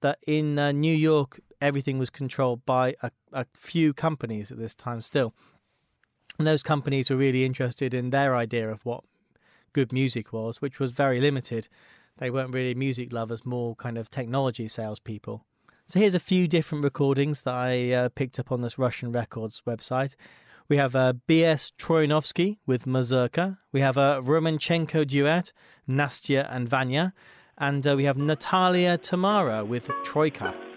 that 0.00 0.18
in 0.26 0.58
uh, 0.58 0.72
New 0.72 0.92
York, 0.92 1.38
everything 1.60 2.00
was 2.00 2.10
controlled 2.10 2.66
by 2.66 2.96
a, 3.00 3.12
a 3.32 3.46
few 3.54 3.92
companies 3.92 4.50
at 4.50 4.58
this 4.58 4.74
time 4.74 5.00
still. 5.00 5.34
And 6.36 6.48
those 6.48 6.64
companies 6.64 7.10
were 7.10 7.16
really 7.16 7.44
interested 7.44 7.94
in 7.94 8.10
their 8.10 8.34
idea 8.34 8.68
of 8.68 8.84
what 8.84 9.04
good 9.72 9.92
music 9.92 10.32
was, 10.32 10.60
which 10.60 10.80
was 10.80 10.90
very 10.90 11.20
limited. 11.20 11.68
They 12.18 12.28
weren't 12.28 12.52
really 12.52 12.74
music 12.74 13.12
lovers, 13.12 13.46
more 13.46 13.76
kind 13.76 13.98
of 13.98 14.10
technology 14.10 14.66
salespeople. 14.66 15.44
So 15.86 16.00
here's 16.00 16.16
a 16.16 16.20
few 16.20 16.48
different 16.48 16.82
recordings 16.82 17.42
that 17.42 17.54
I 17.54 17.92
uh, 17.92 18.08
picked 18.08 18.40
up 18.40 18.50
on 18.50 18.62
this 18.62 18.78
Russian 18.78 19.12
Records 19.12 19.62
website. 19.64 20.16
We 20.72 20.78
have 20.78 20.96
uh, 20.96 21.12
B.S. 21.26 21.70
Troianovsky 21.78 22.56
with 22.66 22.86
Mazurka. 22.86 23.58
We 23.72 23.80
have 23.80 23.98
a 23.98 24.22
Romanchenko 24.22 25.06
duet, 25.06 25.52
Nastya 25.86 26.48
and 26.50 26.66
Vanya. 26.66 27.12
And 27.58 27.86
uh, 27.86 27.94
we 27.94 28.04
have 28.04 28.16
Natalia 28.16 28.96
Tamara 28.96 29.66
with 29.66 29.90
Troika. 30.02 30.71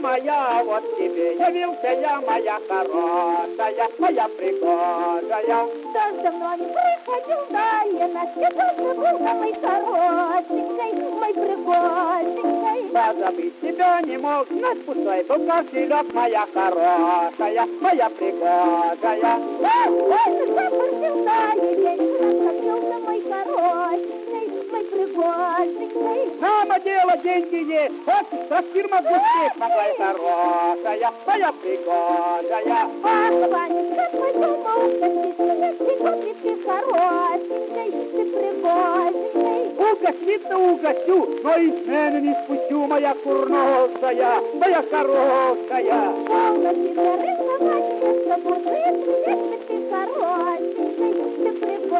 Моя, 0.00 0.62
вот 0.64 0.96
тебе 0.96 1.34
явился 1.34 1.88
я, 2.00 2.20
моя 2.20 2.58
хорошая, 2.68 3.88
моя 3.98 4.28
пригожая. 4.28 5.66
Давно 5.92 6.54
не 6.56 6.66
приходил, 6.74 7.42
да, 7.50 7.82
я 7.82 8.08
на 8.08 8.22
свете 8.32 8.64
забыл, 8.78 9.18
мой 11.20 11.34
пригоженький. 11.34 12.92
Я 12.92 13.14
забыть 13.14 13.60
тебя 13.60 14.00
не 14.02 14.16
мог, 14.16 14.50
наш 14.50 14.78
пустой 14.78 15.22
был 15.24 15.46
кошелек, 15.46 16.12
моя 16.12 16.46
хорошая, 16.52 17.66
моя 17.80 18.10
пригожая. 18.10 19.38
Ой, 19.60 19.88
ой, 20.00 20.29
тебе, 27.80 27.90
вот 28.06 28.48
та 28.48 28.62
фирма 28.62 29.00
Гуччи, 29.02 29.58
какая 29.58 29.94
хорошая, 29.96 31.12
моя 31.26 31.52
пригожая. 31.52 32.88
Пахвань, 33.02 33.96
как 33.96 34.12
мой 34.12 34.32
думал, 34.34 34.90
что 34.90 35.08
ты 35.78 35.96
купишь 35.96 36.64
хорошенькой, 36.66 37.90
ты 37.90 38.22
пригоженькой. 38.24 39.60
Угостит-то 39.92 40.56
угощу, 40.56 41.28
но 41.42 41.56
и 41.56 41.84
смены 41.84 42.20
не 42.20 42.34
спущу, 42.44 42.86
моя 42.86 43.14
курносая, 43.14 44.40
моя 44.54 44.82
хорошая. 44.90 46.12
Полно 46.26 46.74
тебе 46.74 47.14
рыба, 47.16 47.64
мать, 47.64 47.90
что 48.24 48.36
будет, 48.38 48.96
если 49.26 49.56
ты 49.66 49.90
хорошенькой. 49.90 51.09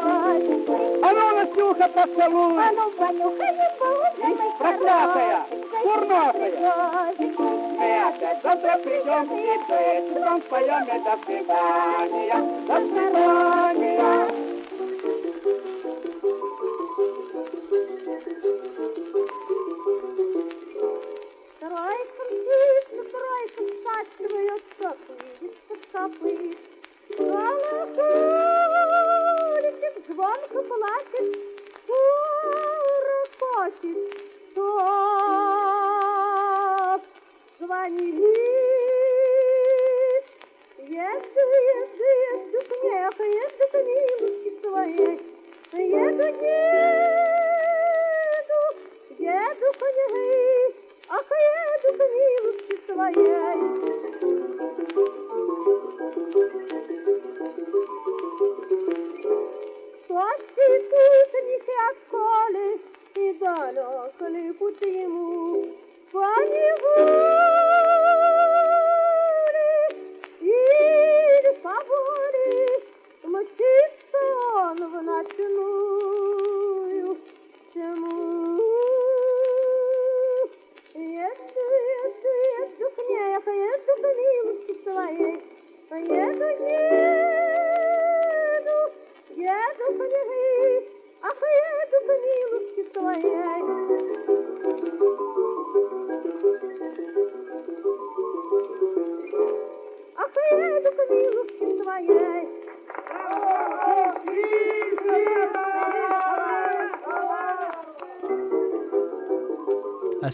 пригоженький. 0.00 1.02
А 1.02 1.12
ну, 1.12 1.36
Настюха, 1.36 1.88
поцелуй. 1.88 2.62
А 2.62 2.72
ну, 2.72 2.90
Ванюха, 2.98 3.46
не 3.52 3.68
получай, 3.78 4.34
мой 4.34 4.52
Проклятая, 4.58 5.46
хорошенький, 5.46 5.82
курносая. 5.82 6.32
пригоженький. 6.32 7.76
Мы 7.78 7.88
опять 8.08 8.42
завтра 8.42 8.78
придем 8.78 9.24
и 9.32 9.42
вечером 9.42 10.42
споем 10.42 10.84
это 10.88 11.18
свидание. 11.24 12.38
До 12.66 12.76
свидания. 12.76 14.49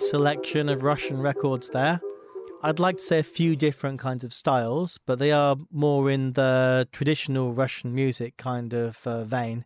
Selection 0.10 0.70
of 0.70 0.84
Russian 0.84 1.22
records 1.22 1.70
there. 1.70 2.00
I'd 2.64 2.80
like 2.80 2.98
to 2.98 3.04
say 3.04 3.20
a 3.20 3.24
few 3.24 3.56
different 3.56 4.00
kinds 4.00 4.24
of 4.24 4.32
styles, 4.32 5.00
but 5.06 5.20
they 5.20 5.32
are 5.34 5.58
more 5.70 6.10
in 6.10 6.34
the 6.34 6.88
traditional 6.94 7.54
Russian 7.54 7.94
music 7.94 8.38
kind 8.38 8.74
of 8.74 9.06
uh, 9.06 9.26
vein. 9.26 9.66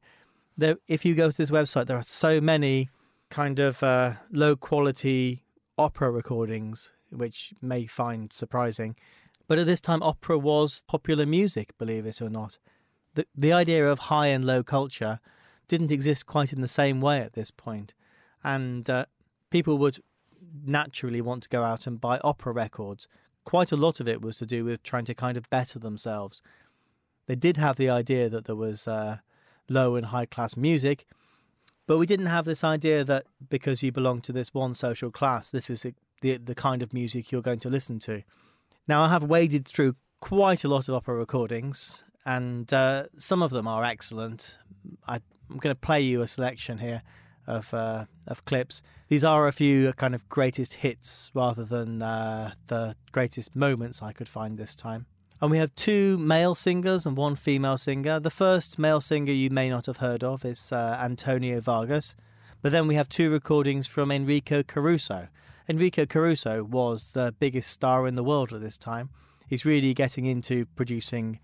There, 0.58 0.78
if 0.88 1.06
you 1.06 1.14
go 1.14 1.30
to 1.30 1.38
this 1.38 1.52
website, 1.52 1.86
there 1.86 1.98
are 1.98 2.04
so 2.04 2.42
many 2.42 2.90
kind 3.30 3.60
of 3.60 3.84
uh, 3.84 4.14
low 4.32 4.56
quality 4.56 5.44
opera 5.78 6.10
recordings, 6.10 6.92
which 7.12 7.54
may 7.62 7.86
find 7.86 8.34
surprising. 8.34 8.96
But 9.48 9.60
at 9.60 9.68
this 9.68 9.82
time, 9.82 10.02
opera 10.02 10.40
was 10.40 10.84
popular 10.88 11.26
music, 11.26 11.78
believe 11.78 12.06
it 12.06 12.22
or 12.22 12.30
not. 12.30 12.58
the 13.14 13.26
the 13.36 13.54
idea 13.54 13.90
of 13.92 14.00
high 14.00 14.28
and 14.28 14.44
low 14.44 14.64
culture 14.64 15.20
didn't 15.68 15.92
exist 15.92 16.26
quite 16.26 16.52
in 16.52 16.62
the 16.62 16.68
same 16.82 17.00
way 17.00 17.20
at 17.20 17.34
this 17.34 17.52
point. 17.52 17.94
and 18.44 18.90
uh, 18.90 19.06
people 19.52 19.78
would 19.78 20.00
naturally 20.66 21.22
want 21.22 21.44
to 21.44 21.50
go 21.50 21.64
out 21.64 21.88
and 21.88 22.02
buy 22.02 22.20
opera 22.24 22.54
records. 22.54 23.08
Quite 23.44 23.72
a 23.72 23.78
lot 23.78 24.00
of 24.00 24.08
it 24.08 24.22
was 24.22 24.38
to 24.38 24.46
do 24.46 24.64
with 24.64 24.84
trying 24.84 25.06
to 25.06 25.14
kind 25.14 25.38
of 25.38 25.50
better 25.50 25.80
themselves. 25.80 26.42
They 27.26 27.36
did 27.36 27.58
have 27.58 27.78
the 27.78 27.90
idea 27.90 28.30
that 28.30 28.46
there 28.46 28.56
was 28.56 28.88
uh, 28.88 29.18
low 29.70 29.96
and 29.96 30.08
high 30.08 30.26
class 30.26 30.56
music, 30.58 31.06
but 31.88 31.98
we 31.98 32.06
didn't 32.06 32.28
have 32.28 32.46
this 32.46 32.64
idea 32.64 33.04
that 33.04 33.26
because 33.50 33.84
you 33.84 33.92
belong 33.92 34.22
to 34.22 34.32
this 34.32 34.54
one 34.54 34.76
social 34.76 35.12
class, 35.12 35.50
this 35.50 35.70
is 35.70 35.86
the 36.22 36.38
the 36.38 36.56
kind 36.56 36.82
of 36.82 36.94
music 36.94 37.32
you're 37.32 37.42
going 37.42 37.60
to 37.60 37.70
listen 37.70 38.00
to. 38.00 38.24
Now, 38.88 39.04
I 39.04 39.10
have 39.10 39.24
waded 39.24 39.68
through 39.68 39.96
quite 40.20 40.64
a 40.64 40.68
lot 40.68 40.88
of 40.88 40.96
opera 40.96 41.16
recordings, 41.16 42.04
and 42.26 42.72
uh, 42.74 43.08
some 43.18 43.42
of 43.42 43.52
them 43.52 43.68
are 43.68 43.84
excellent. 43.84 44.58
I, 45.08 45.16
am 45.50 45.58
going 45.58 45.76
to 45.76 45.80
play 45.80 46.02
you 46.02 46.22
a 46.22 46.28
selection 46.28 46.78
here 46.78 47.02
of 47.48 47.74
uh, 47.74 48.06
of 48.28 48.46
clips. 48.46 48.82
These 49.08 49.24
are 49.24 49.48
a 49.48 49.52
few 49.52 49.94
kind 49.94 50.16
of 50.16 50.28
greatest 50.30 50.76
hits 50.76 51.32
rather 51.34 51.66
than 51.66 52.02
uh, 52.02 52.54
the 52.68 52.96
greatest 53.12 53.56
moments 53.56 54.02
I 54.02 54.14
could 54.14 54.30
find 54.30 54.58
this 54.58 54.76
time. 54.76 55.06
And 55.42 55.50
we 55.50 55.58
have 55.58 55.74
two 55.76 56.18
male 56.20 56.54
singers 56.54 57.06
and 57.06 57.18
one 57.18 57.36
female 57.36 57.78
singer. 57.78 58.20
The 58.20 58.30
first 58.30 58.78
male 58.78 59.02
singer 59.02 59.34
you 59.34 59.50
may 59.50 59.70
not 59.70 59.88
have 59.88 59.98
heard 59.98 60.24
of 60.24 60.46
is 60.46 60.72
uh, 60.72 61.00
Antonio 61.02 61.60
Vargas. 61.62 62.16
But 62.62 62.72
then 62.72 62.88
we 62.88 62.96
have 62.96 63.10
two 63.10 63.32
recordings 63.32 63.88
from 63.88 64.12
Enrico 64.12 64.62
Caruso. 64.62 65.30
Enrico 65.68 66.06
Caruso 66.06 66.64
was 66.64 67.14
the 67.14 67.34
biggest 67.40 67.72
star 67.72 68.08
in 68.08 68.16
the 68.16 68.24
world 68.24 68.54
at 68.54 68.62
this 68.62 68.78
time. 68.78 69.10
He's 69.48 69.66
really 69.66 69.94
getting 69.94 70.26
into 70.26 70.66
producing 70.76 71.40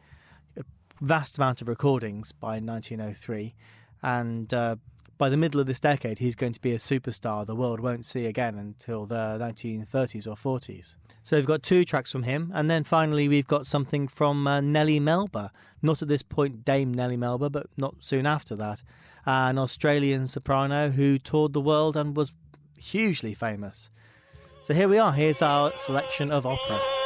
a 0.56 0.64
vast 1.02 1.38
amount 1.38 1.62
of 1.62 1.68
recordings 1.68 2.32
by 2.32 2.60
1903. 2.60 3.56
And 4.04 4.54
uh, 4.54 4.76
by 5.18 5.30
the 5.30 5.38
middle 5.38 5.60
of 5.60 5.68
this 5.68 5.80
decade, 5.80 6.20
he's 6.20 6.36
going 6.36 6.54
to 6.54 6.62
be 6.62 6.74
a 6.74 6.78
superstar 6.78 7.46
the 7.46 7.56
world 7.56 7.80
won't 7.80 8.06
see 8.06 8.26
again 8.26 8.58
until 8.58 9.06
the 9.06 9.38
1930s 9.40 10.28
or 10.28 10.36
40s. 10.36 10.96
So 11.24 11.36
we've 11.36 11.46
got 11.46 11.64
two 11.64 11.84
tracks 11.84 12.12
from 12.12 12.24
him, 12.24 12.52
and 12.56 12.70
then 12.70 12.84
finally 12.84 13.28
we've 13.28 13.48
got 13.48 13.68
something 13.68 14.08
from 14.08 14.48
uh, 14.48 14.62
Nellie 14.62 15.00
Melba. 15.00 15.52
Not 15.82 16.02
at 16.02 16.08
this 16.08 16.24
point 16.24 16.64
Dame 16.64 16.94
Nellie 16.94 17.18
Melba, 17.18 17.50
but 17.50 17.68
not 17.76 17.96
soon 18.00 18.26
after 18.26 18.56
that. 18.56 18.84
Uh, 19.26 19.50
an 19.50 19.58
Australian 19.58 20.28
soprano 20.28 20.90
who 20.90 21.20
toured 21.20 21.54
the 21.54 21.62
world 21.62 21.98
and 21.98 22.16
was 22.16 22.34
hugely 22.80 23.34
famous. 23.34 23.90
So 24.62 24.74
here 24.74 24.88
we 24.88 24.98
are. 24.98 25.12
Here's 25.12 25.42
our 25.42 25.76
selection 25.78 26.32
of 26.32 26.46
opera. 26.46 26.97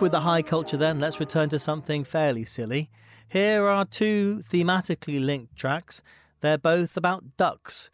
With 0.00 0.12
the 0.12 0.20
high 0.20 0.42
culture 0.42 0.76
then, 0.76 1.00
let's 1.00 1.20
return 1.20 1.48
to 1.50 1.58
something 1.58 2.04
fairly 2.04 2.44
silly. 2.44 2.90
Here 3.28 3.66
are 3.66 3.84
two 3.84 4.42
thematically 4.50 5.24
linked 5.24 5.56
tracks. 5.56 6.02
They're 6.40 6.58
both 6.58 6.96
about 6.96 7.36
ducks. 7.36 7.90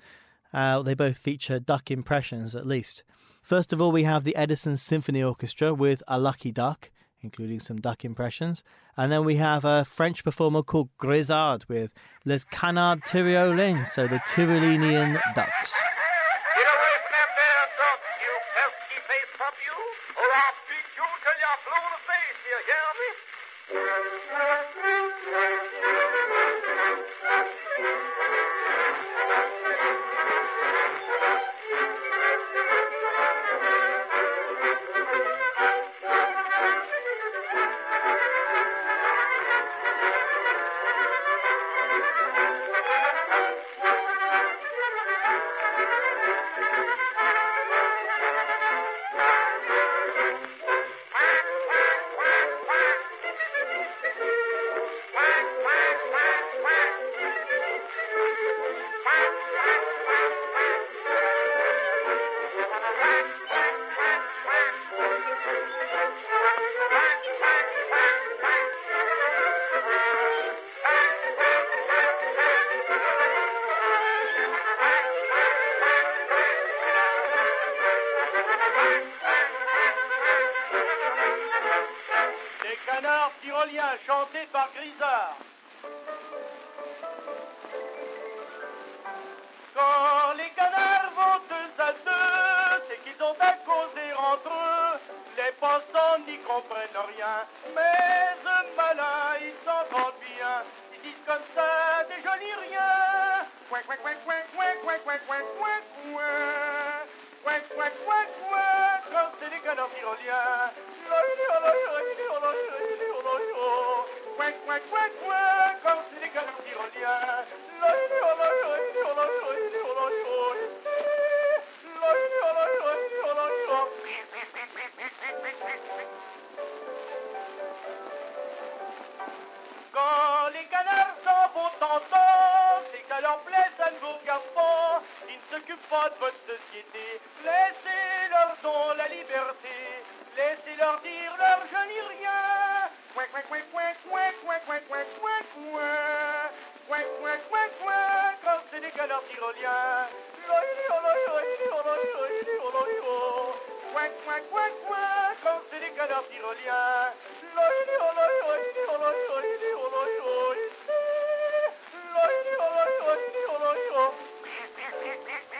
Uh, 0.52 0.82
they 0.82 0.94
both 0.94 1.18
feature 1.18 1.59
duck 1.59 1.90
impressions, 1.90 2.54
at 2.54 2.66
least. 2.66 3.02
First 3.42 3.72
of 3.72 3.80
all, 3.80 3.92
we 3.92 4.04
have 4.04 4.24
the 4.24 4.36
Edison 4.36 4.76
Symphony 4.76 5.22
Orchestra 5.22 5.74
with 5.74 6.02
A 6.09 6.18
Lucky 6.18 6.52
Duck, 6.52 6.90
including 7.22 7.61
some 7.61 7.80
duck 7.80 8.04
impressions. 8.04 8.62
And 8.96 9.12
then 9.12 9.24
we 9.24 9.36
have 9.36 9.64
a 9.64 9.84
French 9.84 10.24
performer 10.24 10.62
called 10.62 10.90
Grisard 10.98 11.68
with 11.68 11.92
Les 12.24 12.44
Canards 12.44 13.02
Tyroliens, 13.02 13.88
so 13.88 14.07
the 14.07 14.20
Tyrolenian 14.20 15.20
ducks. 15.34 15.74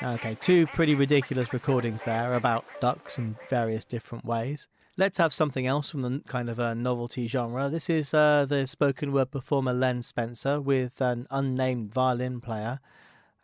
Okay, 0.03 0.37
two 0.41 0.67
pretty 0.69 0.95
ridiculous 0.95 1.53
recordings 1.53 2.05
there 2.05 2.35
about 2.35 2.65
ducks 2.81 3.19
in 3.19 3.37
various 3.51 3.85
different 3.85 4.25
ways. 4.25 4.69
Let's 4.97 5.19
have 5.19 5.35
something 5.35 5.67
else 5.67 5.91
from 5.91 6.01
the 6.03 6.23
kind 6.27 6.49
of 6.49 6.59
a 6.59 6.75
novelty 6.75 7.27
genre. 7.27 7.69
This 7.69 7.91
is 7.91 8.15
uh, 8.15 8.47
the 8.49 8.67
spoken 8.67 9.13
word 9.13 9.31
performer 9.31 9.75
Len 9.75 10.01
Spencer 10.01 10.59
with 10.61 11.03
an 11.03 11.27
unnamed 11.31 11.93
violin 11.93 12.41
player, 12.41 12.81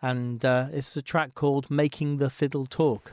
and 0.01 0.45
uh, 0.45 0.69
it's 0.73 0.97
a 0.97 1.03
track 1.03 1.35
called 1.35 1.71
Making 1.71 2.17
the 2.17 2.31
Fiddle 2.31 2.65
Talk. 2.65 3.13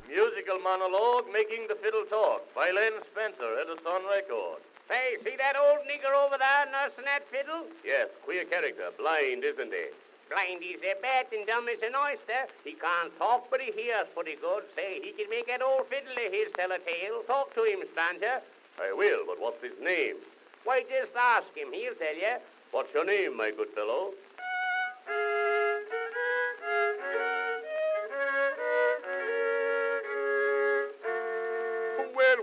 Musical 0.59 0.77
monologue 0.77 1.31
Making 1.31 1.67
the 1.67 1.75
Fiddle 1.79 2.03
Talk 2.09 2.43
by 2.55 2.71
Len 2.71 2.99
Spencer, 3.11 3.59
Edison 3.63 4.03
Record. 4.11 4.59
Say, 4.91 5.15
see 5.23 5.37
that 5.37 5.55
old 5.55 5.87
nigger 5.87 6.11
over 6.11 6.35
there 6.35 6.65
nursing 6.67 7.05
that 7.05 7.23
fiddle? 7.31 7.63
Yes, 7.85 8.09
queer 8.25 8.43
character. 8.45 8.91
Blind, 8.97 9.43
isn't 9.45 9.71
he? 9.71 9.87
Blind 10.27 10.59
he's 10.59 10.81
a 10.83 10.99
bat 10.99 11.31
and 11.31 11.47
dumb 11.47 11.69
as 11.69 11.79
an 11.79 11.95
oyster. 11.95 12.51
He 12.65 12.75
can't 12.75 13.13
talk, 13.17 13.47
but 13.47 13.61
he 13.61 13.71
hears 13.71 14.09
pretty 14.11 14.35
good. 14.41 14.67
Say, 14.75 14.99
he 14.99 15.15
can 15.15 15.29
make 15.29 15.47
that 15.47 15.63
old 15.63 15.87
fiddle 15.87 16.17
of 16.17 16.31
his 16.33 16.51
tell 16.57 16.73
a 16.73 16.81
tale. 16.81 17.23
Talk 17.29 17.55
to 17.55 17.63
him, 17.63 17.85
stranger. 17.95 18.43
I 18.81 18.91
will, 18.91 19.23
but 19.29 19.39
what's 19.39 19.63
his 19.63 19.77
name? 19.79 20.19
Why, 20.65 20.83
just 20.89 21.15
ask 21.15 21.47
him. 21.55 21.71
He'll 21.71 21.95
tell 21.95 22.17
you. 22.17 22.35
What's 22.75 22.91
your 22.91 23.05
name, 23.05 23.37
my 23.37 23.55
good 23.55 23.71
fellow? 23.77 24.11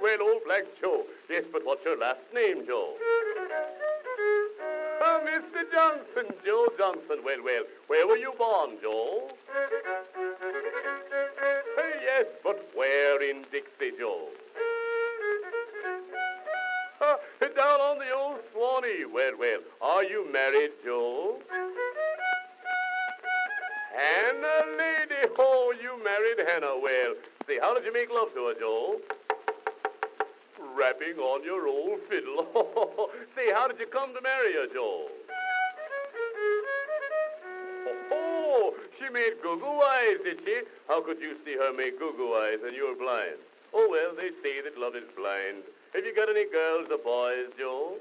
Well, 0.02 0.18
well, 0.18 0.28
old 0.28 0.44
Black 0.44 0.64
Joe. 0.80 1.04
Yes, 1.30 1.44
but 1.52 1.64
what's 1.64 1.84
your 1.84 1.98
last 1.98 2.20
name, 2.34 2.66
Joe? 2.66 2.94
Ah, 4.98 5.20
Mr. 5.20 5.62
Johnson, 5.70 6.34
Joe 6.44 6.66
Johnson. 6.78 7.22
Well, 7.24 7.38
well, 7.44 7.62
where 7.86 8.06
were 8.08 8.16
you 8.16 8.32
born, 8.36 8.78
Joe? 8.82 9.28
Eh, 9.28 9.60
yes, 12.02 12.26
but 12.42 12.56
where 12.74 13.22
in 13.22 13.44
Dixie, 13.52 13.96
Joe? 13.98 14.28
Ah, 17.00 17.16
down 17.56 17.80
on 17.80 17.98
the 17.98 18.10
old 18.10 18.40
Swanee. 18.52 19.04
Well, 19.04 19.32
well, 19.38 19.60
are 19.82 20.02
you 20.02 20.26
married, 20.32 20.72
Joe? 20.84 21.38
Hannah, 23.94 24.64
lady, 24.76 25.32
oh, 25.38 25.74
you 25.80 26.02
married 26.02 26.38
Hannah. 26.48 26.78
Well, 26.82 27.14
see, 27.46 27.58
how 27.60 27.74
did 27.74 27.84
you 27.84 27.92
make 27.92 28.08
love 28.10 28.28
to 28.34 28.46
her, 28.46 28.54
Joe? 28.58 28.96
Rapping 30.58 31.18
on 31.18 31.44
your 31.44 31.68
old 31.68 32.00
fiddle. 32.08 32.48
say, 33.36 33.52
how 33.52 33.68
did 33.68 33.78
you 33.78 33.86
come 33.86 34.14
to 34.14 34.20
marry 34.22 34.54
her, 34.54 34.66
Joe? 34.72 35.08
Oh, 38.12 38.74
she 38.98 39.08
made 39.12 39.42
goo-goo 39.42 39.80
eyes, 39.82 40.18
did 40.24 40.40
she? 40.44 40.62
How 40.88 41.02
could 41.02 41.20
you 41.20 41.36
see 41.44 41.56
her 41.56 41.72
make 41.72 41.98
goo-goo 41.98 42.32
eyes 42.34 42.58
and 42.64 42.74
you're 42.74 42.96
blind? 42.96 43.36
Oh, 43.74 43.88
well, 43.90 44.16
they 44.16 44.30
say 44.42 44.62
that 44.64 44.78
love 44.78 44.96
is 44.96 45.08
blind. 45.16 45.64
Have 45.94 46.04
you 46.04 46.14
got 46.14 46.28
any 46.30 46.48
girls 46.50 46.88
or 46.90 46.98
boys, 46.98 47.52
Joe? 47.58 47.96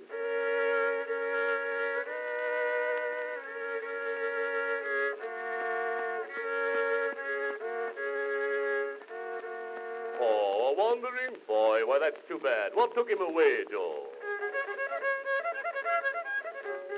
Wandering 10.76 11.40
boy. 11.48 11.84
Why, 11.84 12.00
that's 12.00 12.22
too 12.28 12.40
bad. 12.40 12.72
What 12.76 12.94
took 12.96 13.10
him 13.10 13.20
away, 13.20 13.64
Joe? 13.72 14.08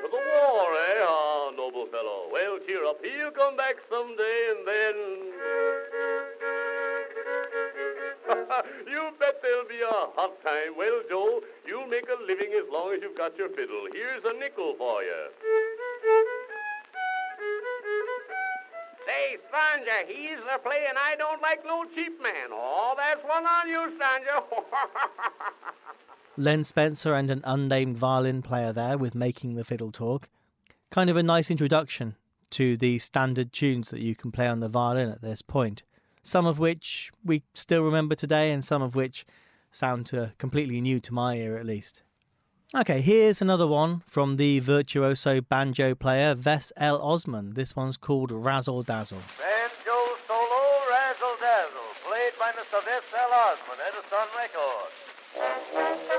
To 0.02 0.08
the 0.12 0.22
war, 0.22 0.68
eh? 0.76 1.02
Ah, 1.02 1.52
noble 1.56 1.88
fellow. 1.90 2.30
Well, 2.32 2.60
cheer 2.66 2.86
up. 2.86 2.98
He'll 3.02 3.32
come 3.32 3.58
back 3.58 3.76
someday, 3.90 4.40
and 4.54 4.62
then. 4.68 4.96
you 8.92 9.02
bet 9.20 9.40
there'll 9.42 9.68
be 9.70 9.82
a 9.82 9.98
hot 10.14 10.36
time. 10.44 10.76
Well, 10.78 11.02
Joe, 11.10 11.42
you'll 11.66 11.78
you'll 11.78 11.88
make 11.88 12.10
a 12.10 12.22
living 12.22 12.52
as 12.58 12.66
long 12.72 12.94
as 12.94 13.00
you've 13.02 13.18
got 13.18 13.38
your 13.38 13.50
fiddle. 13.50 13.88
Here's 13.94 14.24
a 14.26 14.34
nickel 14.40 14.76
for 14.78 15.04
you. 15.04 15.67
He's 20.08 20.38
the 20.38 20.60
play, 20.64 20.86
and 20.88 20.98
I 20.98 21.16
don't 21.18 21.42
like 21.42 21.66
no 21.66 21.86
cheap 21.96 22.22
man. 22.22 22.50
Oh, 22.52 22.94
that's 22.98 23.24
one 23.24 23.46
on 23.46 23.68
you. 23.68 23.92
Len 26.38 26.64
Spencer 26.64 27.14
and 27.14 27.32
an 27.32 27.42
unnamed 27.44 27.98
violin 27.98 28.42
player 28.42 28.72
there 28.72 28.98
with 28.98 29.16
Making 29.16 29.56
the 29.56 29.66
Fiddle 29.66 29.92
Talk. 29.92 30.30
Kind 30.92 31.10
of 31.10 31.18
a 31.18 31.24
nice 31.24 31.50
introduction 31.50 32.16
to 32.52 32.78
the 32.78 33.00
standard 33.00 33.52
tunes 33.52 33.90
that 33.90 34.00
you 34.00 34.16
can 34.16 34.32
play 34.32 34.48
on 34.48 34.60
the 34.60 34.70
violin 34.70 35.10
at 35.10 35.22
this 35.22 35.42
point, 35.42 35.84
some 36.24 36.46
of 36.46 36.60
which 36.60 37.12
we 37.26 37.44
still 37.54 37.84
remember 37.84 38.16
today, 38.16 38.52
and 38.52 38.64
some 38.64 38.82
of 38.82 38.96
which 38.96 39.26
sound 39.72 40.14
uh, 40.14 40.28
completely 40.38 40.80
new 40.80 41.00
to 41.00 41.14
my 41.14 41.36
ear 41.36 41.58
at 41.58 41.66
least. 41.66 42.04
Okay, 42.76 43.00
here's 43.00 43.42
another 43.42 43.66
one 43.66 44.04
from 44.08 44.36
the 44.36 44.60
virtuoso 44.60 45.40
banjo 45.40 45.96
player 45.96 46.36
Vess 46.36 46.72
L. 46.76 47.00
Ossman. 47.00 47.56
This 47.56 47.76
one's 47.78 47.96
called 47.96 48.30
Razzle 48.30 48.84
Dazzle. 48.84 49.24
Banjo 49.40 50.20
solo, 50.28 50.84
razzle 50.92 51.40
dazzle, 51.40 51.88
played 52.70 52.84
by 52.84 52.84
Mr. 52.84 52.86
Vess 52.86 53.08
L. 53.14 53.32
Ossman, 53.32 53.80
Edison 53.88 54.28
Records. 54.36 56.17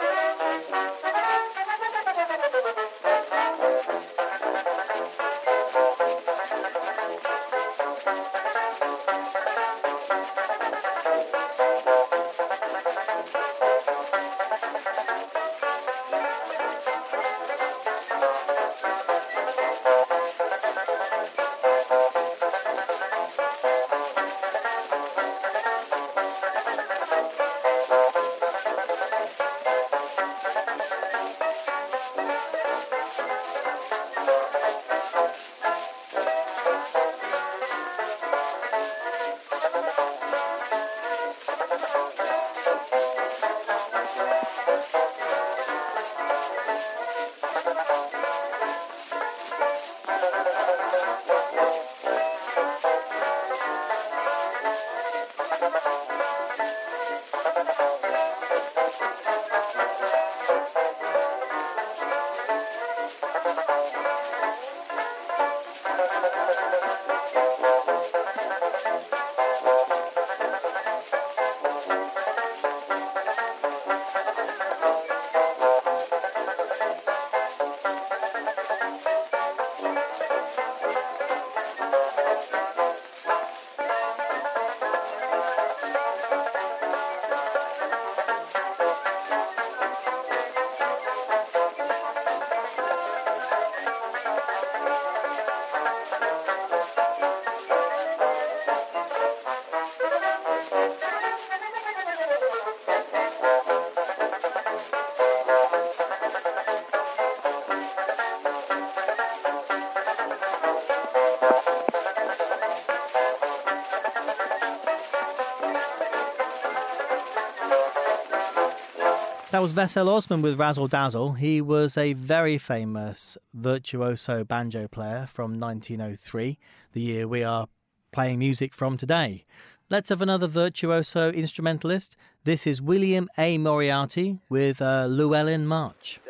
That 119.59 119.63
was 119.63 119.73
Vess 119.73 119.97
L. 119.97 120.07
Ossman 120.07 120.41
with 120.41 120.57
Razzle 120.57 120.87
Dazzle. 120.87 121.33
He 121.33 121.61
was 121.61 121.97
a 121.97 122.13
very 122.13 122.59
famous 122.59 123.37
virtuoso 123.53 124.45
banjo 124.45 124.87
player 124.87 125.27
from 125.27 125.59
1903, 125.59 126.57
the 126.93 127.01
year 127.01 127.27
we 127.27 127.43
are 127.43 127.67
playing 128.13 128.39
music 128.39 128.73
from 128.73 128.97
today. 128.97 129.45
Let's 129.91 130.11
have 130.11 130.23
another 130.23 130.47
virtuoso 130.47 131.33
instrumentalist. 131.33 132.17
This 132.45 132.69
is 132.69 132.81
William 132.81 133.29
A. 133.37 133.59
Moriarty 133.59 134.39
with 134.49 134.81
uh, 134.81 135.07
Llewellyn 135.07 135.67
March. 135.67 136.21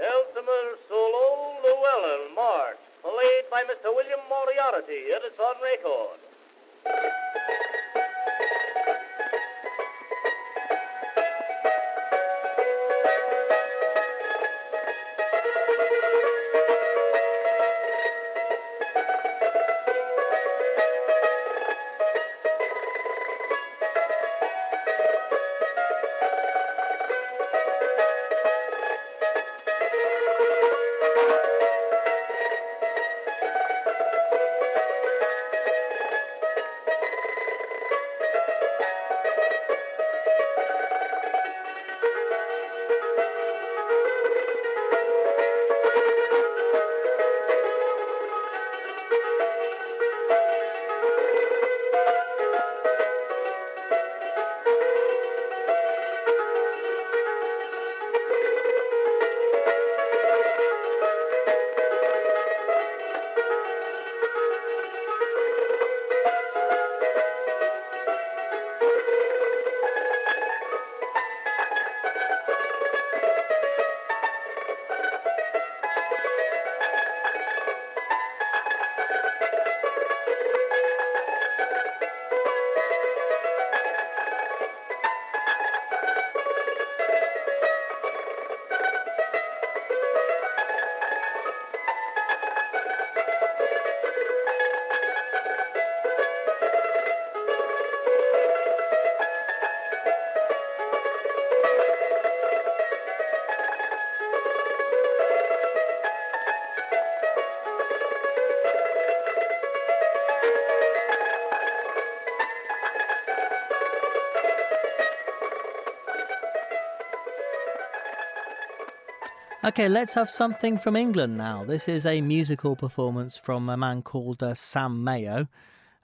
Okay, 119.69 119.87
let's 119.87 120.14
have 120.14 120.31
something 120.31 120.79
from 120.79 120.97
England 120.97 121.37
now. 121.37 121.62
This 121.62 121.89
is 121.89 122.07
a 122.07 122.23
musical 122.23 122.75
performance 122.75 123.37
from 123.37 123.69
a 123.69 123.77
man 123.77 124.01
called 124.01 124.43
uh, 124.43 124.55
Sam 124.55 125.05
Mayo, 125.05 125.47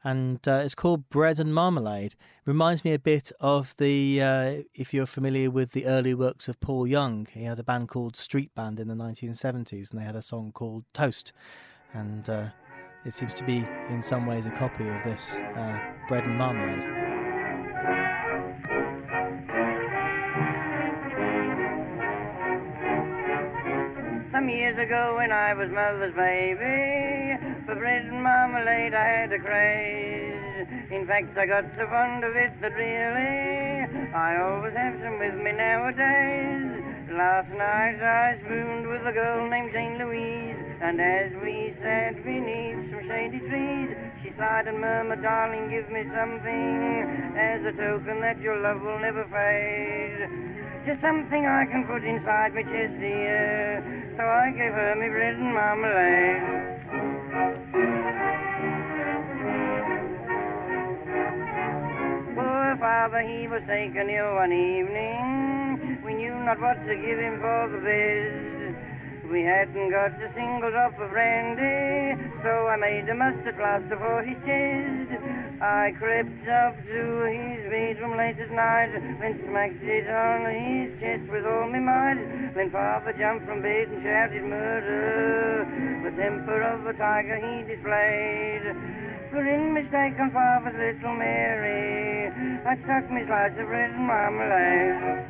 and 0.05 0.47
uh, 0.47 0.61
it's 0.63 0.75
called 0.75 1.09
Bread 1.09 1.41
and 1.41 1.55
Marmalade. 1.55 2.15
Reminds 2.45 2.85
me 2.85 2.93
a 2.93 2.99
bit 2.99 3.33
of 3.41 3.75
the, 3.79 4.21
uh, 4.21 4.55
if 4.75 4.93
you're 4.93 5.07
familiar 5.07 5.51
with 5.51 5.73
the 5.73 5.87
early 5.87 6.13
works 6.13 6.47
of 6.47 6.61
Paul 6.61 6.87
Young, 6.87 7.27
he 7.33 7.45
had 7.45 7.59
a 7.59 7.63
band 7.63 7.89
called 7.89 8.17
Street 8.17 8.55
Band 8.55 8.79
in 8.79 8.89
the 8.89 8.95
1970s, 8.95 9.91
and 9.91 9.99
they 9.99 10.05
had 10.05 10.15
a 10.15 10.21
song 10.21 10.53
called 10.53 10.85
Toast. 10.93 11.33
And 11.95 12.29
uh, 12.29 12.49
it 13.07 13.15
seems 13.15 13.33
to 13.33 13.45
be, 13.45 13.67
in 13.89 14.03
some 14.03 14.27
ways, 14.27 14.45
a 14.45 14.51
copy 14.51 14.87
of 14.87 15.03
this 15.05 15.37
uh, 15.37 15.81
Bread 16.07 16.25
and 16.25 16.37
Marmalade. 16.37 17.04
Ago 24.85 25.17
when 25.17 25.33
I 25.33 25.55
was 25.57 25.73
mother's 25.73 26.13
baby, 26.13 27.41
for 27.65 27.75
bread 27.75 28.05
and 28.05 28.21
marmalade 28.21 28.93
I 28.93 29.07
had 29.17 29.33
a 29.33 29.41
craze. 29.41 30.69
In 30.93 31.07
fact, 31.09 31.33
I 31.41 31.47
got 31.47 31.65
so 31.81 31.89
fond 31.89 32.21
of 32.21 32.37
it 32.37 32.53
that 32.61 32.77
really 32.77 34.13
I 34.13 34.37
always 34.45 34.77
have 34.77 35.01
some 35.01 35.17
with 35.17 35.41
me 35.41 35.57
nowadays. 35.57 36.85
Last 37.17 37.49
night 37.57 37.97
I 37.97 38.37
spooned 38.45 38.93
with 38.93 39.09
a 39.09 39.13
girl 39.17 39.49
named 39.49 39.73
Jane 39.73 39.97
Louise, 39.97 40.61
and 40.85 41.01
as 41.01 41.33
we 41.41 41.73
sat 41.81 42.21
beneath 42.21 42.93
some 42.93 43.09
shady 43.09 43.41
trees, 43.41 43.89
she 44.21 44.37
sighed 44.37 44.69
and 44.69 44.85
murmured, 44.85 45.23
darling, 45.23 45.73
give 45.73 45.89
me 45.89 46.05
something 46.13 47.33
as 47.41 47.65
a 47.65 47.73
token 47.73 48.21
that 48.21 48.37
your 48.45 48.61
love 48.61 48.83
will 48.85 49.01
never 49.01 49.25
fade. 49.33 50.64
Just 50.87 51.01
something 51.01 51.47
I 51.47 51.65
can 51.65 51.85
put 51.89 52.05
inside 52.05 52.53
my 52.53 52.61
chest, 52.61 53.01
dear. 53.01 53.81
So 54.19 54.23
I 54.23 54.51
gave 54.53 54.73
her 54.77 54.95
me 55.01 55.09
bread 55.09 55.35
and 55.41 55.55
marmalade. 55.55 56.45
Poor 62.37 62.77
father, 62.79 63.23
he 63.25 63.49
was 63.49 63.63
taken 63.67 64.11
ill 64.11 64.35
one 64.35 64.53
evening. 64.53 66.03
We 66.05 66.15
knew 66.21 66.35
not 66.45 66.61
what 66.61 66.77
to 66.87 66.95
give 66.95 67.19
him 67.19 67.41
for 67.41 67.69
the 67.73 67.81
best. 67.81 68.54
We 69.31 69.43
hadn't 69.43 69.91
got 69.91 70.21
a 70.21 70.31
single 70.35 70.71
drop 70.71 71.01
of 71.01 71.11
brandy, 71.11 72.23
so 72.43 72.69
I 72.69 72.77
made 72.77 73.09
a 73.09 73.15
mustard 73.15 73.57
plaster 73.57 73.97
for 73.97 74.23
his 74.23 74.37
chest. 74.45 75.17
I 75.63 75.93
crept 75.99 76.47
up 76.47 76.77
to 76.77 77.03
his 77.25 77.65
bedroom 77.71 78.17
late 78.17 78.39
at 78.39 78.51
night, 78.53 78.93
then 79.21 79.41
smacked 79.49 79.83
it 79.83 80.07
on 80.13 80.45
his 80.53 80.93
chest 81.01 81.25
with 81.33 81.47
all 81.47 81.69
my 81.73 81.81
might. 81.81 82.21
Then 82.55 82.71
Papa 82.71 83.17
jumped 83.19 83.47
from 83.47 83.63
bed 83.63 83.89
and 83.89 84.03
shouted 84.05 84.45
murder. 84.45 85.65
The 86.05 86.11
temper 86.21 86.61
of 86.61 86.87
a 86.87 86.93
tiger 86.93 87.41
he 87.41 87.65
displayed. 87.65 88.77
For 89.33 89.41
in 89.41 89.73
mistake 89.73 90.21
on 90.21 90.31
Papa's 90.31 90.77
little 90.77 91.17
Mary, 91.17 92.29
I 92.69 92.77
stuck 92.85 93.11
me 93.11 93.25
slice 93.27 93.57
of 93.59 93.67
bread 93.67 93.91
and 93.91 94.07
marmalade. 94.07 95.25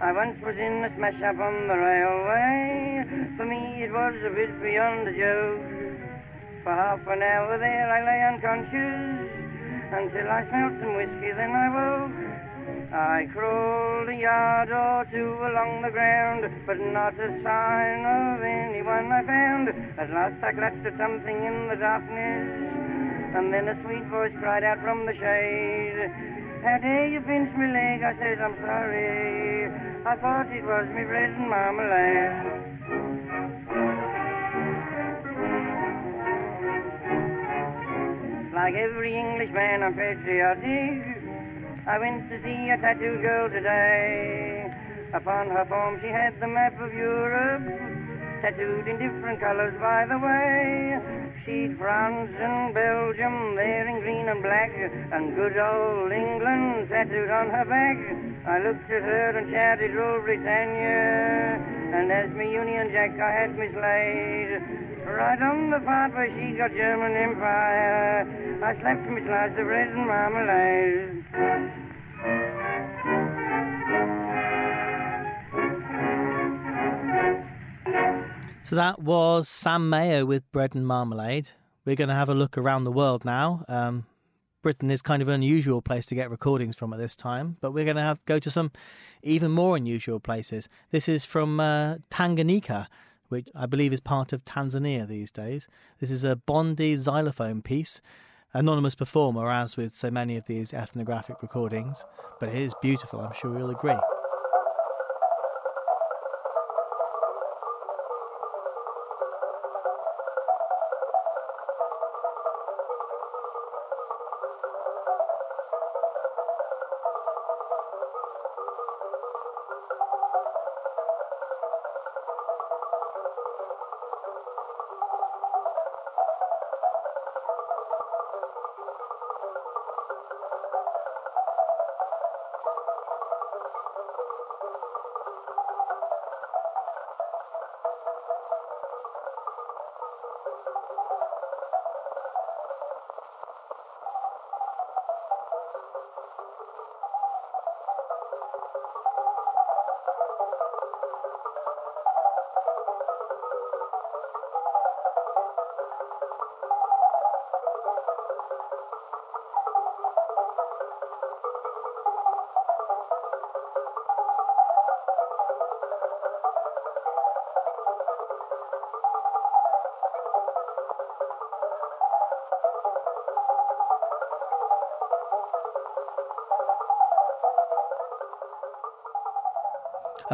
I 0.00 0.10
once 0.10 0.36
was 0.42 0.56
in 0.58 0.82
a 0.82 0.90
smash 0.96 1.22
up 1.22 1.38
on 1.38 1.68
the 1.68 1.78
railway. 1.78 3.04
For 3.36 3.46
me 3.46 3.84
it 3.84 3.92
was 3.92 4.14
a 4.26 4.30
bit 4.34 4.50
beyond 4.60 5.06
a 5.06 5.14
joke. 5.14 5.62
For 6.64 6.74
half 6.74 7.06
an 7.06 7.22
hour 7.22 7.58
there 7.58 7.86
I 7.86 8.00
lay 8.02 8.20
unconscious 8.34 9.30
until 9.94 10.26
I 10.26 10.42
smelt 10.50 10.74
some 10.82 10.96
whiskey, 10.98 11.30
then 11.38 11.52
I 11.54 11.68
woke. 11.70 12.34
I 12.92 13.28
crawled 13.32 14.08
a 14.08 14.16
yard 14.16 14.70
or 14.70 15.06
two 15.10 15.38
along 15.46 15.82
the 15.82 15.90
ground, 15.90 16.42
but 16.66 16.78
not 16.80 17.14
a 17.14 17.30
sign 17.42 18.02
of 18.02 18.42
anyone 18.42 19.12
I 19.12 19.22
found. 19.22 19.68
At 19.98 20.10
last 20.10 20.42
I 20.42 20.52
clutched 20.52 20.86
at 20.86 20.98
something 20.98 21.38
in 21.38 21.68
the 21.70 21.76
darkness, 21.76 22.46
and 23.36 23.52
then 23.52 23.68
a 23.68 23.78
sweet 23.82 24.04
voice 24.10 24.34
cried 24.40 24.64
out 24.64 24.82
from 24.82 25.06
the 25.06 25.14
shade. 25.14 26.33
Dare 26.64 27.08
you 27.08 27.20
pinch 27.20 27.52
me 27.58 27.66
leg? 27.66 28.00
I 28.02 28.16
said, 28.16 28.40
I'm 28.40 28.56
sorry. 28.56 29.68
I 30.06 30.16
thought 30.16 30.48
it 30.48 30.64
was 30.64 30.88
me 30.96 31.04
bread 31.04 31.36
and 31.36 31.50
marmalade. 31.50 32.40
Like 38.54 38.74
every 38.80 39.12
Englishman, 39.12 39.82
I'm 39.84 39.92
patriotic. 39.92 41.04
I 41.86 41.98
went 41.98 42.30
to 42.30 42.40
see 42.40 42.70
a 42.72 42.80
tattooed 42.80 43.20
girl 43.20 43.50
today. 43.50 44.72
Upon 45.12 45.50
her 45.50 45.66
form, 45.68 46.00
she 46.00 46.08
had 46.08 46.40
the 46.40 46.48
map 46.48 46.80
of 46.80 46.94
Europe, 46.94 47.93
tattooed 48.44 48.86
in 48.86 49.00
different 49.00 49.40
colors, 49.40 49.72
by 49.80 50.04
the 50.04 50.20
way. 50.20 51.00
She'd 51.44 51.80
France 51.80 52.28
and 52.36 52.74
Belgium 52.76 53.56
there 53.56 53.88
in 53.88 54.04
green 54.04 54.28
and 54.28 54.42
black, 54.44 54.68
and 54.68 55.32
good 55.34 55.56
old 55.56 56.12
England 56.12 56.92
tattooed 56.92 57.32
on 57.32 57.48
her 57.48 57.64
back. 57.64 57.96
I 58.44 58.60
looked 58.60 58.84
at 58.92 59.00
her 59.00 59.40
and 59.40 59.48
shouted, 59.48 59.96
Rule 59.96 60.20
Britannia. 60.20 61.56
And 61.96 62.12
as 62.12 62.28
me 62.36 62.52
Union 62.52 62.92
Jack 62.92 63.16
I 63.16 63.32
had 63.32 63.56
mislaid. 63.56 64.60
Right 65.08 65.40
on 65.40 65.70
the 65.70 65.80
part 65.80 66.12
where 66.12 66.28
she 66.28 66.56
got 66.58 66.72
German 66.76 67.16
Empire, 67.16 68.28
I 68.60 68.76
slapped 68.80 69.08
me 69.08 69.24
slice 69.24 69.56
of 69.56 69.64
bread 69.64 69.88
and 69.88 70.04
marmalade. 70.04 71.93
So 78.64 78.76
that 78.76 79.02
was 79.02 79.46
Sam 79.46 79.90
Mayo 79.90 80.24
with 80.24 80.50
Bread 80.50 80.74
and 80.74 80.86
Marmalade. 80.86 81.50
We're 81.84 81.96
going 81.96 82.08
to 82.08 82.14
have 82.14 82.30
a 82.30 82.34
look 82.34 82.56
around 82.56 82.84
the 82.84 82.90
world 82.90 83.22
now. 83.22 83.62
Um, 83.68 84.06
Britain 84.62 84.90
is 84.90 85.02
kind 85.02 85.20
of 85.20 85.28
an 85.28 85.34
unusual 85.34 85.82
place 85.82 86.06
to 86.06 86.14
get 86.14 86.30
recordings 86.30 86.74
from 86.74 86.94
at 86.94 86.98
this 86.98 87.14
time, 87.14 87.58
but 87.60 87.72
we're 87.72 87.84
going 87.84 87.98
to 87.98 88.02
have 88.02 88.24
go 88.24 88.38
to 88.38 88.50
some 88.50 88.72
even 89.22 89.50
more 89.50 89.76
unusual 89.76 90.18
places. 90.18 90.66
This 90.92 91.10
is 91.10 91.26
from 91.26 91.60
uh, 91.60 91.96
Tanganyika, 92.10 92.86
which 93.28 93.48
I 93.54 93.66
believe 93.66 93.92
is 93.92 94.00
part 94.00 94.32
of 94.32 94.46
Tanzania 94.46 95.06
these 95.06 95.30
days. 95.30 95.68
This 96.00 96.10
is 96.10 96.24
a 96.24 96.34
Bondi 96.34 96.96
xylophone 96.96 97.60
piece, 97.60 98.00
anonymous 98.54 98.94
performer, 98.94 99.50
as 99.50 99.76
with 99.76 99.94
so 99.94 100.10
many 100.10 100.38
of 100.38 100.46
these 100.46 100.72
ethnographic 100.72 101.42
recordings, 101.42 102.02
but 102.40 102.48
it 102.48 102.56
is 102.56 102.72
beautiful. 102.80 103.20
I'm 103.20 103.34
sure 103.34 103.58
you'll 103.58 103.72
agree. 103.72 103.98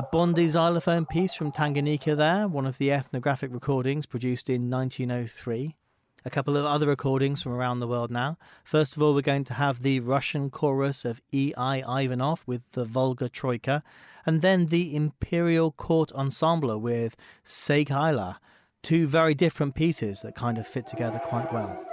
A 0.01 0.03
Bondi 0.11 0.49
xylophone 0.49 1.05
piece 1.05 1.35
from 1.35 1.53
Tanganyika 1.53 2.17
there, 2.17 2.49
one 2.49 2.65
of 2.65 2.79
the 2.79 2.91
ethnographic 2.91 3.53
recordings 3.53 4.07
produced 4.07 4.49
in 4.49 4.71
1903. 4.71 5.77
A 6.25 6.31
couple 6.31 6.57
of 6.57 6.65
other 6.65 6.87
recordings 6.87 7.43
from 7.43 7.53
around 7.53 7.81
the 7.81 7.87
world 7.87 8.11
now. 8.11 8.39
First 8.65 8.97
of 8.97 9.03
all, 9.03 9.15
we're 9.15 9.21
going 9.21 9.45
to 9.45 9.53
have 9.53 9.83
the 9.83 10.01
Russian 10.01 10.49
chorus 10.49 11.05
of 11.05 11.21
E.I. 11.35 11.83
Ivanov 12.03 12.43
with 12.47 12.73
the 12.73 12.87
Volga 12.87 13.29
Troika, 13.29 13.83
and 14.25 14.41
then 14.41 14.69
the 14.69 14.97
Imperial 14.97 15.71
Court 15.71 16.11
Ensemble 16.13 16.79
with 16.79 17.15
Seigaiha. 17.45 18.37
Two 18.83 19.07
very 19.07 19.35
different 19.35 19.75
pieces 19.75 20.23
that 20.23 20.35
kind 20.35 20.57
of 20.57 20.67
fit 20.67 20.87
together 20.87 21.19
quite 21.19 21.53
well. 21.53 21.90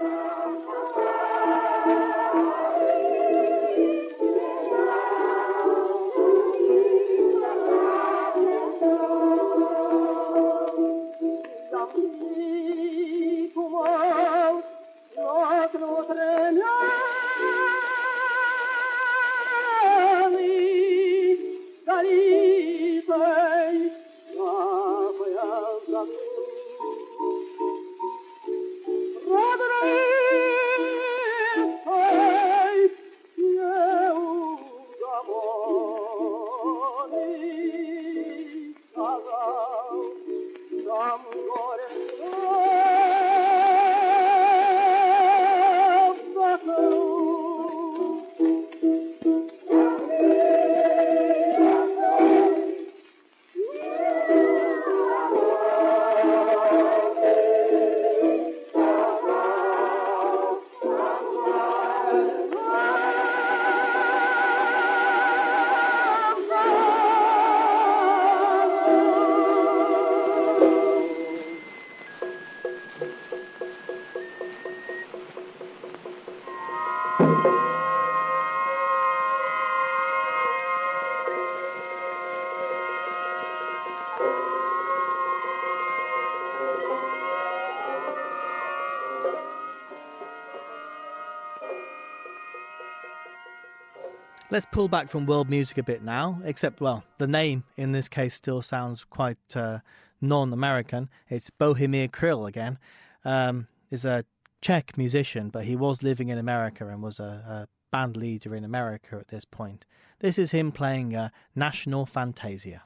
Let's 94.57 94.65
pull 94.71 94.87
back 94.87 95.07
from 95.07 95.27
world 95.27 95.51
music 95.51 95.77
a 95.77 95.83
bit 95.83 96.01
now, 96.01 96.41
except, 96.43 96.81
well, 96.81 97.03
the 97.19 97.27
name 97.27 97.63
in 97.75 97.91
this 97.91 98.09
case 98.09 98.33
still 98.33 98.63
sounds 98.63 99.03
quite 99.03 99.37
uh, 99.55 99.81
non 100.19 100.51
American. 100.51 101.11
It's 101.29 101.51
Bohumir 101.51 102.09
Kryl 102.09 102.47
again. 102.47 102.79
Um, 103.23 103.67
is 103.91 104.03
a 104.03 104.25
Czech 104.59 104.97
musician, 104.97 105.49
but 105.49 105.65
he 105.65 105.75
was 105.75 106.01
living 106.01 106.29
in 106.29 106.39
America 106.39 106.87
and 106.87 107.03
was 107.03 107.19
a, 107.19 107.23
a, 107.23 107.67
band 107.91 108.17
leader 108.17 108.55
in 108.55 108.63
America 108.63 109.17
at 109.17 109.27
this 109.27 109.45
point. 109.45 109.85
This 110.21 110.39
is 110.39 110.49
him 110.49 110.71
playing 110.71 111.15
uh, 111.15 111.29
National 111.53 112.07
Fantasia. 112.07 112.81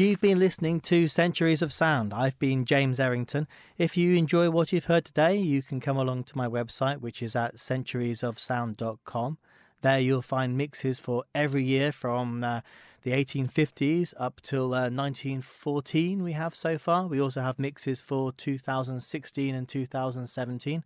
You've 0.00 0.22
been 0.22 0.38
listening 0.38 0.80
to 0.80 1.08
Centuries 1.08 1.60
of 1.60 1.74
Sound. 1.74 2.14
I've 2.14 2.38
been 2.38 2.64
James 2.64 2.98
Errington. 2.98 3.46
If 3.76 3.98
you 3.98 4.14
enjoy 4.14 4.48
what 4.48 4.72
you've 4.72 4.86
heard 4.86 5.04
today, 5.04 5.36
you 5.36 5.62
can 5.62 5.78
come 5.78 5.98
along 5.98 6.24
to 6.24 6.38
my 6.38 6.48
website, 6.48 7.02
which 7.02 7.22
is 7.22 7.36
at 7.36 7.56
centuriesofsound.com. 7.56 9.36
There 9.82 10.00
you'll 10.00 10.22
find 10.22 10.56
mixes 10.56 11.00
for 11.00 11.24
every 11.34 11.64
year 11.64 11.92
from 11.92 12.42
uh, 12.42 12.62
the 13.02 13.10
1850s 13.10 14.14
up 14.16 14.40
till 14.40 14.72
uh, 14.72 14.88
1914 14.88 16.22
we 16.22 16.32
have 16.32 16.54
so 16.54 16.78
far. 16.78 17.06
We 17.06 17.20
also 17.20 17.42
have 17.42 17.58
mixes 17.58 18.00
for 18.00 18.32
2016 18.32 19.54
and 19.54 19.68
2017. 19.68 20.82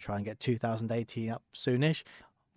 Try 0.00 0.16
and 0.16 0.24
get 0.24 0.40
2018 0.40 1.30
up 1.30 1.44
soonish. 1.54 2.02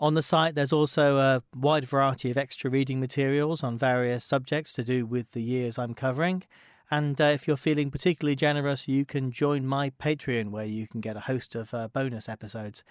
On 0.02 0.16
the 0.16 0.24
site, 0.24 0.56
there's 0.56 0.74
also 0.74 1.18
a 1.18 1.44
wide 1.56 1.86
variety 1.86 2.32
of 2.32 2.38
extra 2.38 2.72
reading 2.72 3.00
materials 3.00 3.64
on 3.64 3.78
various 3.78 4.26
subjects 4.26 4.74
to 4.74 4.84
do 4.84 5.06
with 5.06 5.34
the 5.34 5.44
years 5.44 5.78
I'm 5.78 5.94
covering. 5.94 6.42
And 6.90 7.22
uh, 7.22 7.26
if 7.26 7.48
you're 7.48 7.56
feeling 7.56 7.92
particularly 7.92 8.36
generous, 8.36 8.88
you 8.88 9.06
can 9.06 9.32
join 9.32 9.64
my 9.68 9.92
Patreon, 9.92 10.50
where 10.50 10.66
you 10.66 10.88
can 10.88 11.02
get 11.02 11.16
a 11.16 11.22
host 11.22 11.54
of 11.54 11.72
uh, 11.72 11.88
bonus 11.88 12.28
episodes. 12.28 12.84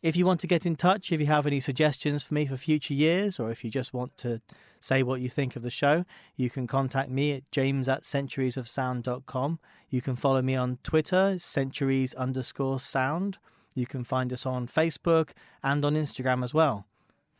If 0.00 0.16
you 0.16 0.24
want 0.24 0.40
to 0.40 0.46
get 0.46 0.64
in 0.64 0.76
touch, 0.76 1.12
if 1.12 1.20
you 1.20 1.26
have 1.26 1.46
any 1.46 1.60
suggestions 1.60 2.22
for 2.22 2.32
me 2.32 2.46
for 2.46 2.56
future 2.56 2.94
years, 2.94 3.38
or 3.38 3.50
if 3.50 3.62
you 3.62 3.70
just 3.70 3.92
want 3.92 4.16
to 4.18 4.40
say 4.80 5.02
what 5.02 5.20
you 5.20 5.28
think 5.28 5.56
of 5.56 5.62
the 5.62 5.68
show, 5.68 6.06
you 6.36 6.48
can 6.48 6.66
contact 6.66 7.10
me 7.10 7.34
at 7.34 7.50
james 7.52 7.86
at 7.86 8.04
centuriesofsound.com. 8.04 9.58
You 9.90 10.00
can 10.00 10.16
follow 10.16 10.40
me 10.40 10.56
on 10.56 10.78
Twitter, 10.82 11.38
centuries 11.38 12.14
underscore 12.14 12.80
sound. 12.80 13.36
You 13.76 13.86
can 13.86 14.02
find 14.02 14.32
us 14.32 14.44
on 14.44 14.66
Facebook 14.66 15.30
and 15.62 15.84
on 15.84 15.94
Instagram 15.94 16.42
as 16.42 16.52
well. 16.52 16.86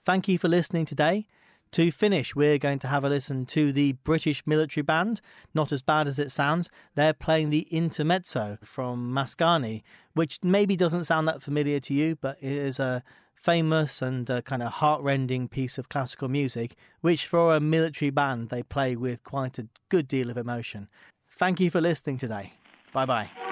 Thank 0.04 0.28
you 0.28 0.38
for 0.38 0.46
listening 0.46 0.84
today. 0.84 1.26
To 1.72 1.90
finish, 1.90 2.36
we're 2.36 2.58
going 2.58 2.78
to 2.78 2.88
have 2.88 3.04
a 3.04 3.08
listen 3.08 3.44
to 3.46 3.72
the 3.72 3.92
British 3.92 4.46
military 4.46 4.82
band. 4.82 5.20
Not 5.52 5.72
as 5.72 5.82
bad 5.82 6.06
as 6.06 6.18
it 6.18 6.30
sounds. 6.30 6.70
They're 6.94 7.12
playing 7.12 7.50
the 7.50 7.66
Intermezzo 7.70 8.58
from 8.62 9.12
Mascagni, 9.12 9.82
which 10.14 10.38
maybe 10.42 10.76
doesn't 10.76 11.04
sound 11.04 11.26
that 11.26 11.42
familiar 11.42 11.80
to 11.80 11.92
you, 11.92 12.16
but 12.16 12.38
it 12.40 12.52
is 12.52 12.78
a 12.78 13.02
famous 13.34 14.00
and 14.00 14.30
uh, 14.30 14.42
kind 14.42 14.62
of 14.62 14.74
heartrending 14.74 15.48
piece 15.48 15.78
of 15.78 15.88
classical 15.88 16.28
music, 16.28 16.76
which 17.00 17.26
for 17.26 17.54
a 17.54 17.60
military 17.60 18.10
band 18.10 18.48
they 18.48 18.62
play 18.62 18.96
with 18.96 19.22
quite 19.24 19.58
a 19.58 19.68
good 19.88 20.08
deal 20.08 20.30
of 20.30 20.36
emotion. 20.36 20.88
Thank 21.30 21.60
you 21.60 21.70
for 21.70 21.80
listening 21.80 22.18
today. 22.18 22.54
Bye 22.92 23.06
bye. 23.06 23.45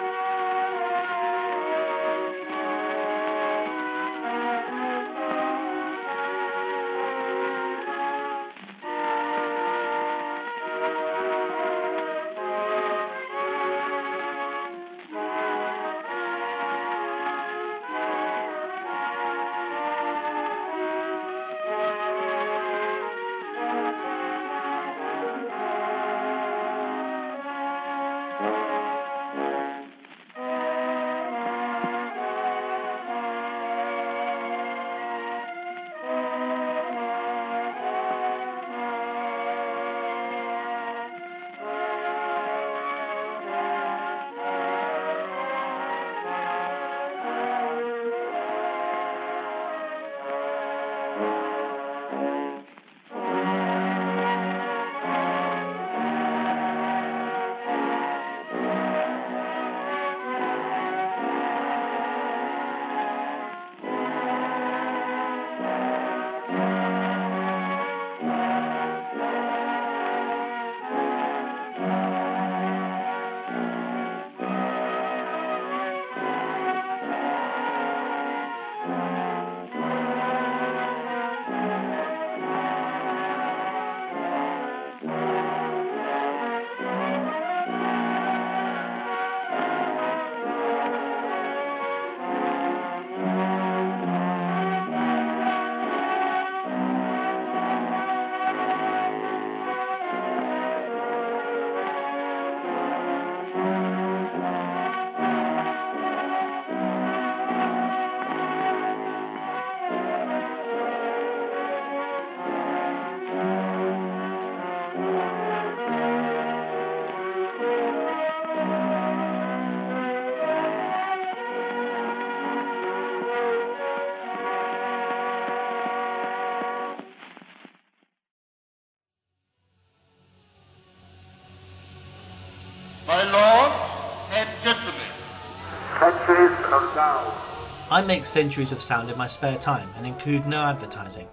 I 137.95 138.03
make 138.03 138.24
centuries 138.24 138.72
of 138.72 138.82
sound 138.82 139.09
in 139.09 139.16
my 139.16 139.28
spare 139.28 139.57
time 139.57 139.88
and 139.97 140.05
include 140.05 140.49
no 140.49 140.62
advertising. 140.62 141.28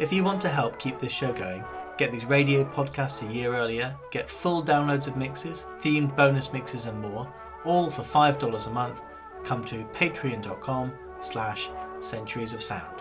If 0.00 0.12
you 0.12 0.24
want 0.24 0.40
to 0.40 0.48
help 0.48 0.76
keep 0.76 0.98
this 0.98 1.12
show 1.12 1.32
going, 1.32 1.62
get 1.98 2.10
these 2.10 2.24
radio 2.24 2.64
podcasts 2.64 3.22
a 3.22 3.32
year 3.32 3.54
earlier, 3.54 3.96
get 4.10 4.28
full 4.28 4.60
downloads 4.60 5.06
of 5.06 5.16
mixes, 5.16 5.66
themed 5.78 6.16
bonus 6.16 6.52
mixes 6.52 6.86
and 6.86 7.00
more, 7.00 7.32
all 7.64 7.88
for 7.88 8.02
$5 8.02 8.66
a 8.66 8.70
month, 8.70 9.02
come 9.44 9.62
to 9.66 9.84
patreon.com 9.94 10.92
slash 11.20 11.68
centuries 12.00 12.54
of 12.54 12.60
sound. 12.60 12.99